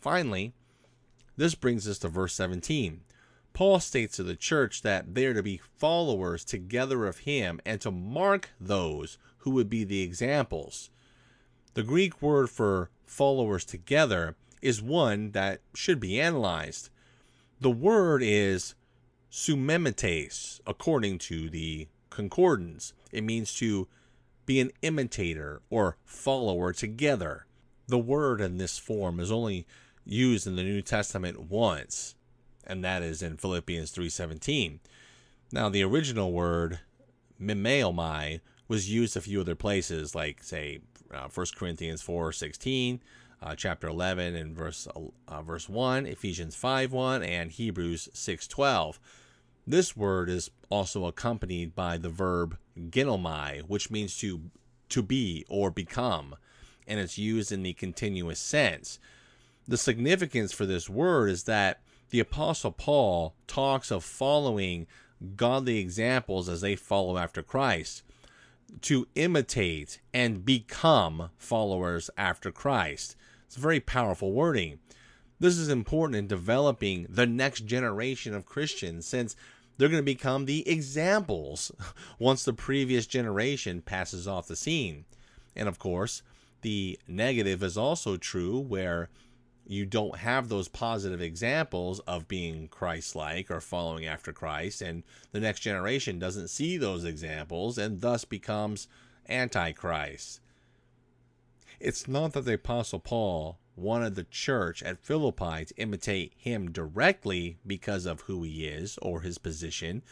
Finally, 0.00 0.52
this 1.36 1.56
brings 1.56 1.88
us 1.88 1.98
to 1.98 2.08
verse 2.08 2.34
17. 2.34 3.00
Paul 3.52 3.80
states 3.80 4.16
to 4.16 4.22
the 4.22 4.36
church 4.36 4.82
that 4.82 5.16
they 5.16 5.26
are 5.26 5.34
to 5.34 5.42
be 5.42 5.60
followers 5.78 6.44
together 6.44 7.06
of 7.06 7.18
him 7.18 7.60
and 7.66 7.80
to 7.80 7.90
mark 7.90 8.50
those 8.60 9.18
who 9.38 9.50
would 9.50 9.68
be 9.68 9.82
the 9.82 10.02
examples. 10.02 10.90
The 11.74 11.82
Greek 11.82 12.22
word 12.22 12.50
for 12.50 12.90
followers 13.04 13.64
together 13.64 14.36
is 14.62 14.80
one 14.80 15.32
that 15.32 15.60
should 15.74 16.00
be 16.00 16.20
analyzed. 16.20 16.88
The 17.60 17.70
word 17.70 18.22
is 18.24 18.74
sumemetes, 19.30 20.60
according 20.66 21.18
to 21.18 21.50
the 21.50 21.88
concordance. 22.10 22.94
It 23.10 23.24
means 23.24 23.54
to 23.54 23.88
be 24.46 24.60
an 24.60 24.70
imitator 24.82 25.62
or 25.70 25.96
follower 26.04 26.72
together. 26.72 27.46
The 27.88 27.98
word 27.98 28.40
in 28.40 28.58
this 28.58 28.78
form 28.78 29.20
is 29.20 29.32
only 29.32 29.66
used 30.04 30.46
in 30.46 30.56
the 30.56 30.62
New 30.62 30.82
Testament 30.82 31.50
once, 31.50 32.14
and 32.66 32.84
that 32.84 33.02
is 33.02 33.22
in 33.22 33.36
Philippians 33.36 33.90
3:17. 33.90 34.80
Now, 35.52 35.68
the 35.68 35.82
original 35.82 36.32
word 36.32 36.80
mimeomai 37.40 38.40
was 38.68 38.90
used 38.90 39.16
a 39.16 39.20
few 39.20 39.40
other 39.40 39.54
places, 39.54 40.14
like 40.14 40.42
say 40.42 40.80
uh, 41.12 41.28
1 41.28 41.46
Corinthians 41.56 42.02
4:16, 42.02 43.00
uh, 43.42 43.54
chapter 43.56 43.88
11 43.88 44.36
and 44.36 44.56
verse 44.56 44.86
uh, 45.28 45.42
verse 45.42 45.68
1, 45.68 46.06
Ephesians 46.06 46.56
5:1, 46.56 47.26
and 47.26 47.50
Hebrews 47.50 48.08
6:12. 48.14 48.98
This 49.66 49.96
word 49.96 50.28
is 50.28 50.50
also 50.70 51.06
accompanied 51.06 51.74
by 51.74 51.96
the 51.96 52.08
verb 52.08 52.56
ginomai, 52.78 53.62
which 53.62 53.90
means 53.90 54.16
to 54.18 54.50
to 54.88 55.02
be 55.02 55.44
or 55.48 55.70
become, 55.70 56.36
and 56.86 57.00
it's 57.00 57.18
used 57.18 57.50
in 57.50 57.62
the 57.62 57.72
continuous 57.72 58.38
sense. 58.38 58.98
The 59.66 59.78
significance 59.78 60.52
for 60.52 60.66
this 60.66 60.88
word 60.88 61.30
is 61.30 61.44
that 61.44 61.80
the 62.10 62.20
apostle 62.20 62.72
Paul 62.72 63.34
talks 63.46 63.90
of 63.90 64.04
following 64.04 64.86
godly 65.36 65.78
examples 65.78 66.48
as 66.48 66.60
they 66.60 66.76
follow 66.76 67.16
after 67.16 67.42
Christ, 67.42 68.02
to 68.82 69.06
imitate 69.14 70.00
and 70.12 70.44
become 70.44 71.30
followers 71.38 72.10
after 72.16 72.50
Christ. 72.50 73.16
It's 73.52 73.60
very 73.60 73.80
powerful 73.80 74.32
wording. 74.32 74.78
This 75.38 75.58
is 75.58 75.68
important 75.68 76.16
in 76.16 76.26
developing 76.26 77.06
the 77.10 77.26
next 77.26 77.66
generation 77.66 78.32
of 78.32 78.46
Christians 78.46 79.04
since 79.04 79.36
they're 79.76 79.90
going 79.90 80.00
to 80.00 80.02
become 80.02 80.46
the 80.46 80.66
examples 80.66 81.70
once 82.18 82.46
the 82.46 82.54
previous 82.54 83.06
generation 83.06 83.82
passes 83.82 84.26
off 84.26 84.48
the 84.48 84.56
scene. 84.56 85.04
And 85.54 85.68
of 85.68 85.78
course, 85.78 86.22
the 86.62 86.98
negative 87.06 87.62
is 87.62 87.76
also 87.76 88.16
true 88.16 88.58
where 88.58 89.10
you 89.66 89.84
don't 89.84 90.16
have 90.16 90.48
those 90.48 90.68
positive 90.68 91.20
examples 91.20 92.00
of 92.06 92.28
being 92.28 92.68
Christ 92.68 93.14
like 93.14 93.50
or 93.50 93.60
following 93.60 94.06
after 94.06 94.32
Christ, 94.32 94.80
and 94.80 95.02
the 95.32 95.40
next 95.40 95.60
generation 95.60 96.18
doesn't 96.18 96.48
see 96.48 96.78
those 96.78 97.04
examples 97.04 97.76
and 97.76 98.00
thus 98.00 98.24
becomes 98.24 98.88
antichrist. 99.28 100.40
It's 101.82 102.06
not 102.06 102.32
that 102.34 102.44
the 102.44 102.54
Apostle 102.54 103.00
Paul 103.00 103.58
wanted 103.74 104.14
the 104.14 104.22
church 104.22 104.84
at 104.84 105.04
Philippi 105.04 105.64
to 105.64 105.76
imitate 105.76 106.32
him 106.36 106.70
directly 106.70 107.58
because 107.66 108.06
of 108.06 108.20
who 108.22 108.44
he 108.44 108.66
is 108.66 109.00
or 109.02 109.22
his 109.22 109.36
position, 109.36 110.04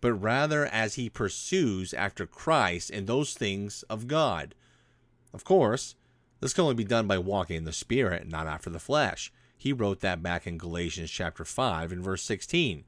but 0.00 0.14
rather 0.14 0.64
as 0.64 0.94
he 0.94 1.10
pursues 1.10 1.92
after 1.92 2.26
Christ 2.26 2.88
and 2.88 3.06
those 3.06 3.34
things 3.34 3.82
of 3.90 4.06
God. 4.06 4.54
Of 5.34 5.44
course, 5.44 5.94
this 6.40 6.54
can 6.54 6.62
only 6.62 6.74
be 6.74 6.84
done 6.84 7.06
by 7.06 7.18
walking 7.18 7.56
in 7.56 7.64
the 7.64 7.72
Spirit, 7.72 8.26
not 8.26 8.46
after 8.46 8.70
the 8.70 8.78
flesh. 8.78 9.30
He 9.58 9.74
wrote 9.74 10.00
that 10.00 10.22
back 10.22 10.46
in 10.46 10.56
Galatians 10.56 11.10
chapter 11.10 11.44
5 11.44 11.92
and 11.92 12.02
verse 12.02 12.22
16. 12.22 12.82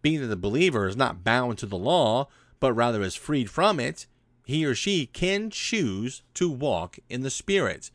Being 0.00 0.22
that 0.22 0.28
the 0.28 0.36
believer 0.36 0.88
is 0.88 0.96
not 0.96 1.22
bound 1.22 1.58
to 1.58 1.66
the 1.66 1.76
law, 1.76 2.28
but 2.60 2.72
rather 2.72 3.02
is 3.02 3.14
freed 3.14 3.50
from 3.50 3.78
it, 3.78 4.06
he 4.46 4.64
or 4.64 4.76
she 4.76 5.06
can 5.06 5.50
choose 5.50 6.22
to 6.32 6.48
walk 6.48 7.00
in 7.10 7.22
the 7.22 7.30
Spirit. 7.30 7.90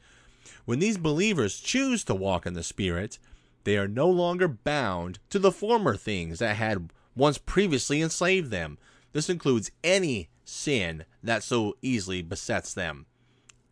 When 0.65 0.79
these 0.79 0.97
believers 0.97 1.61
choose 1.61 2.03
to 2.03 2.13
walk 2.13 2.45
in 2.45 2.55
the 2.55 2.61
Spirit, 2.61 3.19
they 3.63 3.77
are 3.77 3.87
no 3.87 4.09
longer 4.09 4.49
bound 4.49 5.19
to 5.29 5.39
the 5.39 5.53
former 5.53 5.95
things 5.95 6.39
that 6.39 6.57
had 6.57 6.91
once 7.15 7.37
previously 7.37 8.01
enslaved 8.01 8.51
them. 8.51 8.77
This 9.13 9.29
includes 9.29 9.71
any 9.81 10.27
sin 10.43 11.05
that 11.23 11.41
so 11.41 11.77
easily 11.81 12.21
besets 12.21 12.73
them. 12.73 13.05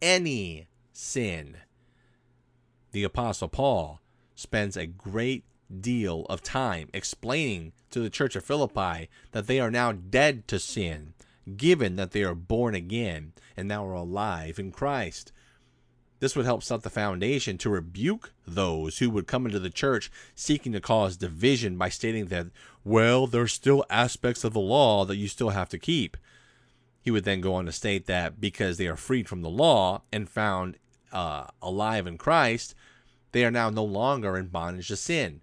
Any 0.01 0.69
sin. 0.93 1.57
The 2.93 3.03
Apostle 3.03 3.49
Paul 3.49 3.99
spends 4.35 4.77
a 4.77 4.87
great 4.87 5.43
deal 5.81 6.25
of 6.29 6.41
time 6.41 6.87
explaining 6.93 7.73
to 7.91 7.99
the 7.99 8.09
church 8.09 8.37
of 8.37 8.45
Philippi 8.45 9.09
that 9.33 9.47
they 9.47 9.59
are 9.59 9.69
now 9.69 9.91
dead 9.91 10.47
to 10.47 10.59
sin, 10.59 11.13
given 11.57 11.95
that 11.95 12.11
they 12.11 12.23
are 12.23 12.35
born 12.35 12.75
again 12.75 13.33
and 13.55 13.67
now 13.67 13.85
are 13.85 13.93
alive 13.93 14.59
in 14.59 14.71
Christ. 14.71 15.31
This 16.19 16.35
would 16.35 16.45
help 16.45 16.63
set 16.63 16.81
the 16.83 16.89
foundation 16.89 17.57
to 17.59 17.69
rebuke 17.69 18.33
those 18.45 18.97
who 18.97 19.09
would 19.09 19.27
come 19.27 19.45
into 19.45 19.59
the 19.59 19.69
church 19.69 20.11
seeking 20.35 20.73
to 20.73 20.81
cause 20.81 21.15
division 21.15 21.77
by 21.77 21.89
stating 21.89 22.25
that, 22.25 22.47
well, 22.83 23.25
there's 23.25 23.53
still 23.53 23.85
aspects 23.89 24.43
of 24.43 24.53
the 24.53 24.59
law 24.59 25.05
that 25.05 25.15
you 25.15 25.27
still 25.27 25.49
have 25.49 25.69
to 25.69 25.79
keep. 25.79 26.17
He 27.01 27.11
would 27.11 27.23
then 27.23 27.39
go 27.39 27.53
on 27.55 27.65
to 27.65 27.71
state 27.71 28.05
that 28.07 28.41
because 28.41 28.77
they 28.77 28.87
are 28.87 28.97
freed 28.97 29.29
from 29.29 29.41
the 29.41 29.49
law 29.49 30.01
and 30.11 30.29
found 30.29 30.77
uh, 31.13 31.47
alive 31.61 32.05
in 32.05 32.17
Christ, 32.17 32.75
they 33.31 33.45
are 33.45 33.51
now 33.51 33.69
no 33.69 33.83
longer 33.83 34.37
in 34.37 34.47
bondage 34.47 34.89
to 34.89 34.97
sin. 34.97 35.41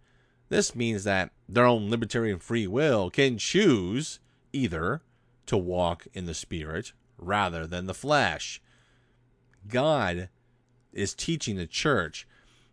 This 0.49 0.75
means 0.75 1.05
that 1.05 1.33
their 1.49 1.65
own 1.65 1.91
libertarian 1.91 2.39
free 2.39 2.67
will 2.67 3.11
can 3.11 3.39
choose 3.39 4.21
either 4.53 5.03
to 5.47 5.57
walk 5.57 6.07
in 6.13 6.27
the 6.27 6.35
Spirit 6.35 6.93
rather 7.19 7.67
than 7.67 7.87
the 7.87 7.95
flesh. 7.95 8.61
God 9.69 10.29
is 10.93 11.15
teaching 11.15 11.57
the 11.57 11.67
church 11.67 12.27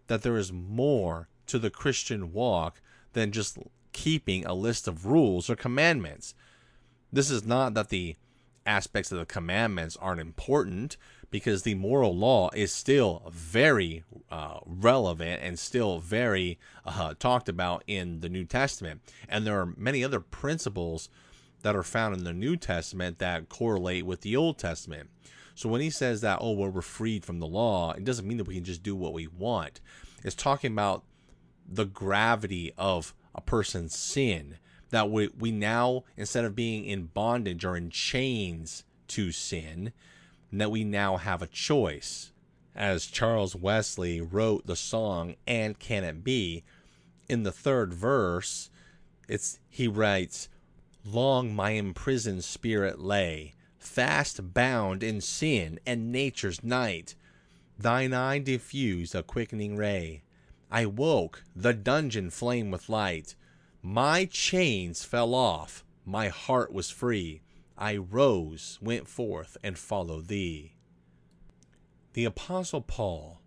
that 0.07 0.21
there 0.21 0.37
is 0.37 0.51
more 0.51 1.27
to 1.47 1.59
the 1.59 1.69
Christian 1.69 2.33
walk 2.33 2.81
than 3.13 3.31
just 3.31 3.57
keeping 3.91 4.45
a 4.45 4.53
list 4.53 4.87
of 4.87 5.05
rules 5.05 5.49
or 5.49 5.55
commandments. 5.55 6.33
This 7.11 7.29
is 7.29 7.45
not 7.45 7.73
that 7.75 7.89
the 7.89 8.15
aspects 8.65 9.11
of 9.11 9.19
the 9.19 9.25
commandments 9.25 9.97
aren't 9.97 10.21
important 10.21 10.97
because 11.29 11.63
the 11.63 11.75
moral 11.75 12.15
law 12.15 12.49
is 12.53 12.71
still 12.71 13.23
very 13.31 14.03
uh, 14.31 14.59
relevant 14.65 15.41
and 15.43 15.57
still 15.57 15.99
very 15.99 16.59
uh, 16.85 17.13
talked 17.17 17.49
about 17.49 17.83
in 17.87 18.19
the 18.21 18.29
New 18.29 18.45
Testament. 18.45 19.01
And 19.27 19.45
there 19.45 19.59
are 19.59 19.73
many 19.77 20.03
other 20.03 20.19
principles 20.19 21.09
that 21.63 21.75
are 21.75 21.83
found 21.83 22.15
in 22.15 22.23
the 22.23 22.33
New 22.33 22.55
Testament 22.55 23.17
that 23.19 23.49
correlate 23.49 24.05
with 24.05 24.21
the 24.21 24.35
Old 24.35 24.57
Testament. 24.57 25.09
So 25.55 25.67
when 25.67 25.81
he 25.81 25.89
says 25.89 26.21
that, 26.21 26.39
oh, 26.41 26.51
well, 26.51 26.69
we're 26.69 26.81
freed 26.81 27.25
from 27.25 27.39
the 27.39 27.47
law, 27.47 27.91
it 27.91 28.03
doesn't 28.03 28.27
mean 28.27 28.37
that 28.37 28.47
we 28.47 28.55
can 28.55 28.63
just 28.63 28.83
do 28.83 28.95
what 28.95 29.13
we 29.13 29.27
want. 29.27 29.81
It's 30.23 30.35
talking 30.35 30.71
about 30.71 31.03
the 31.67 31.85
gravity 31.85 32.71
of 32.77 33.13
a 33.35 33.41
person's 33.41 33.97
sin. 33.97 34.57
That 34.89 35.09
we, 35.09 35.29
we 35.39 35.51
now, 35.51 36.03
instead 36.15 36.45
of 36.45 36.55
being 36.55 36.85
in 36.85 37.05
bondage 37.05 37.65
or 37.65 37.75
in 37.75 37.89
chains 37.89 38.83
to 39.09 39.31
sin, 39.31 39.91
that 40.51 40.71
we 40.71 40.83
now 40.83 41.17
have 41.17 41.41
a 41.41 41.47
choice. 41.47 42.31
as 42.75 43.05
Charles 43.05 43.55
Wesley 43.55 44.21
wrote 44.21 44.65
the 44.65 44.75
song 44.75 45.35
And 45.47 45.77
Can 45.79 46.03
It 46.03 46.23
Be, 46.23 46.63
in 47.29 47.43
the 47.43 47.51
third 47.51 47.93
verse, 47.93 48.69
it's 49.27 49.59
he 49.69 49.87
writes, 49.87 50.49
Long 51.05 51.53
my 51.53 51.71
imprisoned 51.71 52.45
spirit 52.45 52.99
lay, 52.99 53.53
fast 53.77 54.53
bound 54.53 55.03
in 55.03 55.19
sin 55.19 55.79
and 55.85 56.11
nature's 56.11 56.63
night. 56.63 57.15
Thine 57.77 58.13
eye 58.13 58.39
diffused 58.39 59.13
a 59.13 59.21
quickening 59.21 59.75
ray. 59.75 60.23
I 60.71 60.85
woke, 60.85 61.43
the 61.55 61.73
dungeon 61.73 62.29
flame 62.29 62.71
with 62.71 62.87
light. 62.87 63.35
My 63.81 64.25
chains 64.25 65.03
fell 65.03 65.35
off, 65.35 65.83
my 66.05 66.29
heart 66.29 66.71
was 66.71 66.89
free. 66.89 67.41
I 67.77 67.97
rose, 67.97 68.79
went 68.81 69.07
forth, 69.07 69.57
and 69.61 69.77
followed 69.77 70.27
thee. 70.27 70.73
The 72.13 72.25
Apostle 72.25 72.81
Paul 72.81 73.41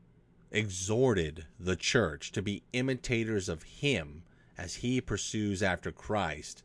exhorted 0.50 1.46
the 1.58 1.76
church 1.76 2.32
to 2.32 2.42
be 2.42 2.64
imitators 2.72 3.48
of 3.48 3.62
him 3.62 4.24
as 4.58 4.76
he 4.76 5.00
pursues 5.00 5.62
after 5.62 5.90
Christ, 5.90 6.62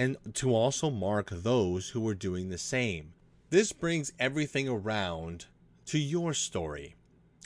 and 0.00 0.16
to 0.32 0.54
also 0.54 0.88
mark 0.88 1.28
those 1.28 1.90
who 1.90 2.00
were 2.00 2.14
doing 2.14 2.48
the 2.48 2.56
same. 2.56 3.12
This 3.50 3.70
brings 3.70 4.14
everything 4.18 4.66
around 4.66 5.44
to 5.84 5.98
your 5.98 6.32
story 6.32 6.94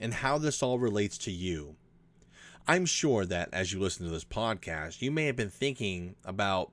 and 0.01 0.15
how 0.15 0.39
this 0.39 0.63
all 0.63 0.79
relates 0.79 1.19
to 1.19 1.33
you. 1.33 1.75
I'm 2.69 2.87
sure 2.87 3.25
that 3.25 3.49
as 3.53 3.73
you 3.73 3.81
listen 3.81 4.07
to 4.07 4.13
this 4.13 4.25
podcast, 4.25 5.03
you 5.03 5.11
may 5.11 5.27
have 5.27 5.35
been 5.35 5.51
thinking 5.51 6.15
about 6.25 6.71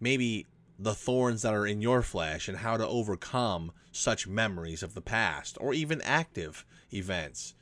maybe 0.00 0.46
the 0.78 0.94
thorns 0.94 1.42
that 1.42 1.52
are 1.52 1.66
in 1.66 1.82
your 1.82 2.00
flesh 2.00 2.48
and 2.48 2.56
how 2.56 2.78
to 2.78 2.88
overcome 2.88 3.72
such 3.92 4.26
memories 4.26 4.82
of 4.82 4.94
the 4.94 5.02
past 5.02 5.58
or 5.60 5.74
even 5.74 6.00
active 6.00 6.64
events. 6.90 7.52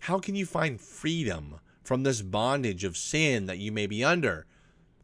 How 0.00 0.18
can 0.18 0.34
you 0.34 0.46
find 0.46 0.80
freedom 0.80 1.56
from 1.84 2.02
this 2.02 2.22
bondage 2.22 2.82
of 2.82 2.96
sin 2.96 3.44
that 3.44 3.58
you 3.58 3.72
may 3.72 3.86
be 3.86 4.02
under? 4.02 4.46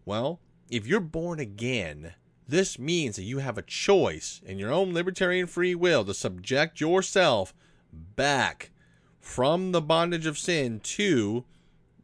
Well, 0.07 0.41
if 0.71 0.87
you're 0.87 1.01
born 1.01 1.41
again, 1.41 2.15
this 2.47 2.79
means 2.79 3.17
that 3.17 3.25
you 3.25 3.39
have 3.39 3.59
a 3.59 3.63
choice 3.63 4.41
in 4.45 4.59
your 4.59 4.73
own 4.73 4.95
libertarian 4.95 5.47
free 5.47 5.75
will 5.75 6.05
to 6.05 6.15
subject 6.15 6.81
yourself 6.81 7.55
back 7.93 8.71
from 9.21 9.73
the 9.73 9.83
bondage 9.83 10.27
of 10.27 10.39
sin 10.39 10.81
to 10.81 11.45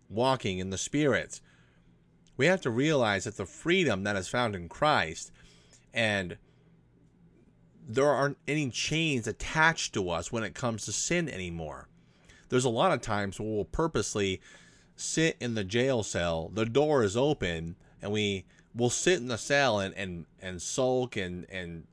walking 0.09 0.59
in 0.59 0.71
the 0.71 0.79
Spirit. 0.79 1.41
We 2.37 2.47
have 2.47 2.61
to 2.63 2.71
realize 2.71 3.25
that 3.25 3.37
the 3.37 3.47
freedom 3.47 4.05
that 4.05 4.17
is 4.17 4.29
found 4.29 4.55
in 4.55 4.69
Christ 4.69 5.31
and 5.93 6.37
there 7.87 8.09
aren't 8.09 8.39
any 8.49 8.71
chains 8.71 9.27
attached 9.27 9.93
to 9.95 10.11
us 10.11 10.33
when 10.33 10.43
it 10.43 10.55
comes 10.55 10.85
to 10.85 10.93
sin 10.93 11.29
anymore. 11.29 11.89
There's 12.49 12.65
a 12.65 12.71
lot 12.71 12.93
of 12.93 13.01
times 13.01 13.39
where 13.39 13.49
we'll 13.49 13.65
purposely 13.65 14.41
sit 14.97 15.37
in 15.41 15.55
the 15.55 15.65
jail 15.65 16.03
cell, 16.03 16.51
the 16.53 16.67
door 16.67 17.03
is 17.03 17.17
open, 17.17 17.77
and 18.05 18.13
we 18.13 18.45
will 18.75 18.91
sit 18.91 19.19
in 19.19 19.29
the 19.29 19.39
cell 19.39 19.81
and, 19.81 19.95
and, 19.95 20.27
and 20.41 20.61
sulk 20.61 21.17
and, 21.17 21.47
and 21.51 21.87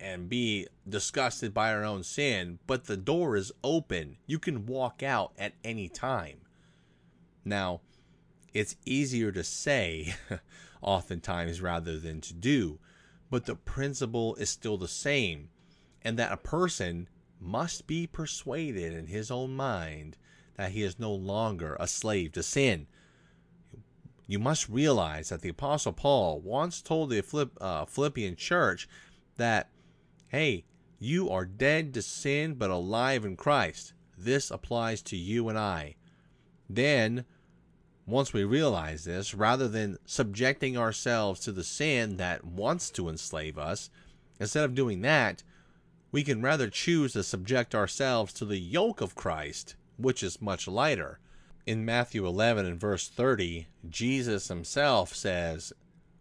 and 0.00 0.28
be 0.28 0.66
disgusted 0.88 1.52
by 1.52 1.72
our 1.74 1.84
own 1.84 2.04
sin, 2.04 2.58
but 2.68 2.84
the 2.84 2.96
door 2.96 3.36
is 3.36 3.50
open. 3.64 4.16
You 4.26 4.38
can 4.38 4.64
walk 4.64 5.02
out 5.02 5.32
at 5.36 5.54
any 5.64 5.88
time. 5.88 6.38
Now, 7.44 7.80
it's 8.54 8.76
easier 8.86 9.32
to 9.32 9.42
say 9.42 10.14
oftentimes 10.80 11.60
rather 11.60 11.98
than 11.98 12.20
to 12.22 12.32
do, 12.32 12.78
but 13.28 13.46
the 13.46 13.56
principle 13.56 14.36
is 14.36 14.50
still 14.50 14.78
the 14.78 14.86
same, 14.86 15.48
and 16.00 16.16
that 16.16 16.30
a 16.30 16.36
person 16.36 17.08
must 17.40 17.88
be 17.88 18.06
persuaded 18.06 18.92
in 18.92 19.08
his 19.08 19.32
own 19.32 19.56
mind 19.56 20.16
that 20.54 20.70
he 20.70 20.84
is 20.84 21.00
no 21.00 21.12
longer 21.12 21.76
a 21.80 21.88
slave 21.88 22.32
to 22.32 22.42
sin. 22.44 22.86
You 24.28 24.38
must 24.38 24.68
realize 24.68 25.30
that 25.30 25.40
the 25.40 25.48
Apostle 25.48 25.94
Paul 25.94 26.40
once 26.40 26.82
told 26.82 27.08
the 27.08 27.48
uh, 27.60 27.86
Philippian 27.86 28.36
church 28.36 28.86
that, 29.38 29.70
hey, 30.28 30.66
you 30.98 31.30
are 31.30 31.46
dead 31.46 31.94
to 31.94 32.02
sin 32.02 32.54
but 32.54 32.68
alive 32.68 33.24
in 33.24 33.36
Christ. 33.36 33.94
This 34.18 34.50
applies 34.50 35.00
to 35.02 35.16
you 35.16 35.48
and 35.48 35.58
I. 35.58 35.96
Then 36.68 37.24
once 38.04 38.34
we 38.34 38.44
realize 38.44 39.04
this, 39.04 39.34
rather 39.34 39.66
than 39.66 39.98
subjecting 40.04 40.76
ourselves 40.76 41.40
to 41.40 41.52
the 41.52 41.64
sin 41.64 42.18
that 42.18 42.44
wants 42.44 42.90
to 42.90 43.08
enslave 43.08 43.56
us, 43.56 43.88
instead 44.38 44.64
of 44.64 44.74
doing 44.74 45.00
that, 45.00 45.42
we 46.12 46.22
can 46.22 46.42
rather 46.42 46.68
choose 46.68 47.14
to 47.14 47.22
subject 47.22 47.74
ourselves 47.74 48.34
to 48.34 48.44
the 48.44 48.58
yoke 48.58 49.00
of 49.00 49.14
Christ, 49.14 49.74
which 49.96 50.22
is 50.22 50.42
much 50.42 50.68
lighter. 50.68 51.18
In 51.68 51.84
Matthew 51.84 52.26
11 52.26 52.64
and 52.64 52.80
verse 52.80 53.08
30, 53.08 53.66
Jesus 53.90 54.48
himself 54.48 55.14
says, 55.14 55.70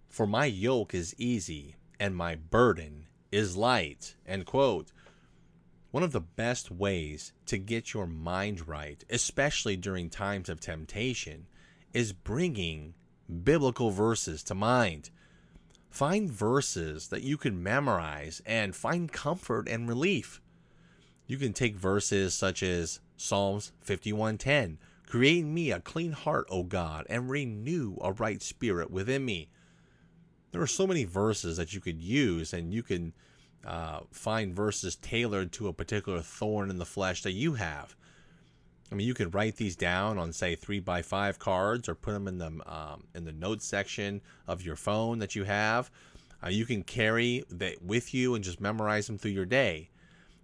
For 0.09 0.27
my 0.27 0.43
yoke 0.43 0.93
is 0.93 1.15
easy 1.17 1.77
and 1.97 2.17
my 2.17 2.35
burden 2.35 3.05
is 3.31 3.55
light. 3.55 4.15
End 4.27 4.45
quote. 4.45 4.91
One 5.91 6.03
of 6.03 6.11
the 6.11 6.19
best 6.19 6.69
ways 6.69 7.31
to 7.45 7.57
get 7.57 7.93
your 7.93 8.07
mind 8.07 8.67
right, 8.67 9.01
especially 9.09 9.77
during 9.77 10.09
times 10.09 10.49
of 10.49 10.59
temptation, 10.59 11.47
is 11.93 12.11
bringing 12.11 12.93
biblical 13.45 13.89
verses 13.89 14.43
to 14.43 14.53
mind. 14.53 15.11
Find 15.89 16.29
verses 16.29 17.07
that 17.07 17.23
you 17.23 17.37
can 17.37 17.63
memorize 17.63 18.41
and 18.45 18.75
find 18.75 19.09
comfort 19.13 19.69
and 19.69 19.87
relief. 19.87 20.41
You 21.25 21.37
can 21.37 21.53
take 21.53 21.77
verses 21.77 22.35
such 22.35 22.61
as 22.61 22.99
Psalms 23.15 23.71
51:10, 23.85 24.77
"Create 25.07 25.39
in 25.39 25.53
me 25.53 25.71
a 25.71 25.79
clean 25.79 26.11
heart, 26.11 26.45
O 26.49 26.61
God, 26.63 27.07
and 27.09 27.29
renew 27.29 27.97
a 28.01 28.11
right 28.11 28.41
spirit 28.41 28.91
within 28.91 29.25
me." 29.25 29.49
There 30.51 30.61
are 30.61 30.67
so 30.67 30.85
many 30.85 31.03
verses 31.03 31.57
that 31.57 31.73
you 31.73 31.81
could 31.81 31.99
use, 31.99 32.53
and 32.53 32.73
you 32.73 32.83
can 32.83 33.13
uh, 33.65 34.01
find 34.11 34.55
verses 34.55 34.95
tailored 34.95 35.51
to 35.53 35.67
a 35.67 35.73
particular 35.73 36.21
thorn 36.21 36.69
in 36.69 36.77
the 36.77 36.85
flesh 36.85 37.23
that 37.23 37.31
you 37.33 37.55
have. 37.55 37.95
I 38.91 38.95
mean, 38.95 39.07
you 39.07 39.13
could 39.13 39.33
write 39.33 39.57
these 39.57 39.75
down 39.75 40.17
on, 40.17 40.31
say, 40.31 40.55
three 40.55 40.79
by 40.79 41.01
five 41.01 41.39
cards, 41.39 41.89
or 41.89 41.95
put 41.95 42.13
them 42.13 42.27
in 42.27 42.37
the 42.37 42.47
um, 42.65 43.03
in 43.13 43.25
the 43.25 43.33
notes 43.33 43.65
section 43.65 44.21
of 44.47 44.61
your 44.61 44.77
phone 44.77 45.19
that 45.19 45.35
you 45.35 45.43
have. 45.43 45.91
Uh, 46.43 46.49
you 46.49 46.65
can 46.65 46.83
carry 46.83 47.43
that 47.49 47.81
with 47.81 48.13
you 48.13 48.35
and 48.35 48.43
just 48.43 48.61
memorize 48.61 49.07
them 49.07 49.17
through 49.17 49.31
your 49.31 49.45
day. 49.45 49.89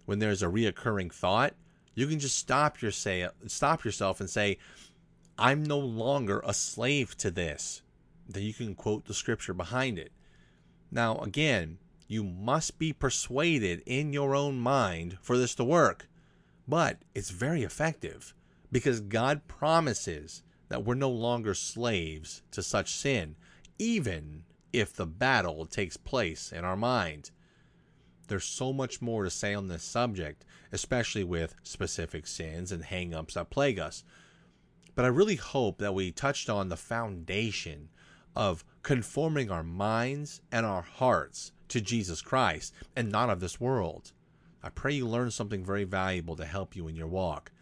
When 0.04 0.18
there's 0.18 0.42
a 0.42 0.48
reoccurring 0.48 1.12
thought, 1.12 1.54
you 1.94 2.06
can 2.06 2.18
just 2.18 2.38
stop 2.38 2.80
your 2.82 2.90
say 2.90 3.28
stop 3.46 3.84
yourself 3.84 4.20
and 4.20 4.28
say, 4.28 4.58
"I'm 5.38 5.62
no 5.62 5.78
longer 5.78 6.42
a 6.44 6.54
slave 6.54 7.16
to 7.18 7.30
this." 7.30 7.82
Then 8.28 8.42
you 8.42 8.54
can 8.54 8.74
quote 8.74 9.04
the 9.04 9.14
scripture 9.14 9.54
behind 9.54 9.98
it. 9.98 10.12
Now, 10.90 11.18
again, 11.18 11.78
you 12.08 12.24
must 12.24 12.78
be 12.78 12.92
persuaded 12.92 13.82
in 13.86 14.12
your 14.12 14.34
own 14.34 14.58
mind 14.58 15.18
for 15.20 15.36
this 15.36 15.54
to 15.56 15.64
work. 15.64 16.08
But 16.66 17.02
it's 17.14 17.30
very 17.30 17.62
effective 17.62 18.34
because 18.72 19.00
God 19.00 19.46
promises 19.46 20.42
that 20.68 20.84
we're 20.84 20.94
no 20.94 21.10
longer 21.10 21.54
slaves 21.54 22.42
to 22.52 22.62
such 22.62 22.94
sin, 22.94 23.36
even 23.78 24.44
if 24.72 24.92
the 24.92 25.06
battle 25.06 25.66
takes 25.66 25.96
place 25.96 26.50
in 26.52 26.64
our 26.64 26.76
mind. 26.76 27.30
There's 28.26 28.44
so 28.44 28.72
much 28.72 29.02
more 29.02 29.24
to 29.24 29.30
say 29.30 29.54
on 29.54 29.68
this 29.68 29.82
subject, 29.82 30.44
especially 30.72 31.24
with 31.24 31.54
specific 31.62 32.26
sins 32.26 32.72
and 32.72 32.84
hang 32.84 33.14
ups 33.14 33.34
that 33.34 33.50
plague 33.50 33.78
us. 33.78 34.04
But 34.94 35.04
I 35.04 35.08
really 35.08 35.36
hope 35.36 35.78
that 35.78 35.94
we 35.94 36.12
touched 36.12 36.48
on 36.48 36.68
the 36.68 36.76
foundation 36.76 37.88
of 38.36 38.64
conforming 38.82 39.50
our 39.50 39.62
minds 39.62 40.40
and 40.50 40.64
our 40.66 40.82
hearts 40.82 41.52
to 41.68 41.80
Jesus 41.80 42.22
Christ 42.22 42.74
and 42.94 43.10
not 43.10 43.30
of 43.30 43.40
this 43.40 43.60
world. 43.60 44.12
I 44.62 44.70
pray 44.70 44.94
you 44.94 45.06
learn 45.06 45.30
something 45.30 45.64
very 45.64 45.84
valuable 45.84 46.36
to 46.36 46.44
help 46.44 46.74
you 46.74 46.88
in 46.88 46.96
your 46.96 47.06
walk. 47.06 47.52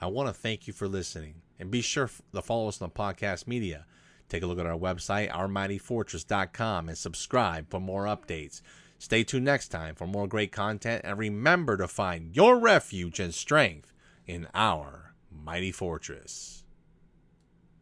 I 0.00 0.06
want 0.06 0.28
to 0.28 0.32
thank 0.32 0.66
you 0.66 0.72
for 0.72 0.86
listening 0.86 1.42
and 1.58 1.70
be 1.70 1.80
sure 1.80 2.10
to 2.34 2.42
follow 2.42 2.68
us 2.68 2.80
on 2.80 2.88
the 2.88 2.94
podcast 2.94 3.46
media. 3.46 3.84
Take 4.28 4.42
a 4.42 4.46
look 4.46 4.58
at 4.58 4.66
our 4.66 4.78
website, 4.78 5.30
ourmightyfortress.com, 5.30 6.88
and 6.88 6.98
subscribe 6.98 7.70
for 7.70 7.80
more 7.80 8.04
updates. 8.04 8.60
Stay 8.98 9.22
tuned 9.24 9.44
next 9.44 9.68
time 9.68 9.94
for 9.94 10.06
more 10.06 10.26
great 10.26 10.52
content, 10.52 11.02
and 11.04 11.18
remember 11.18 11.76
to 11.76 11.88
find 11.88 12.34
your 12.34 12.58
refuge 12.58 13.20
and 13.20 13.32
strength 13.32 13.92
in 14.26 14.48
our 14.54 15.14
mighty 15.30 15.72
fortress. 15.72 16.64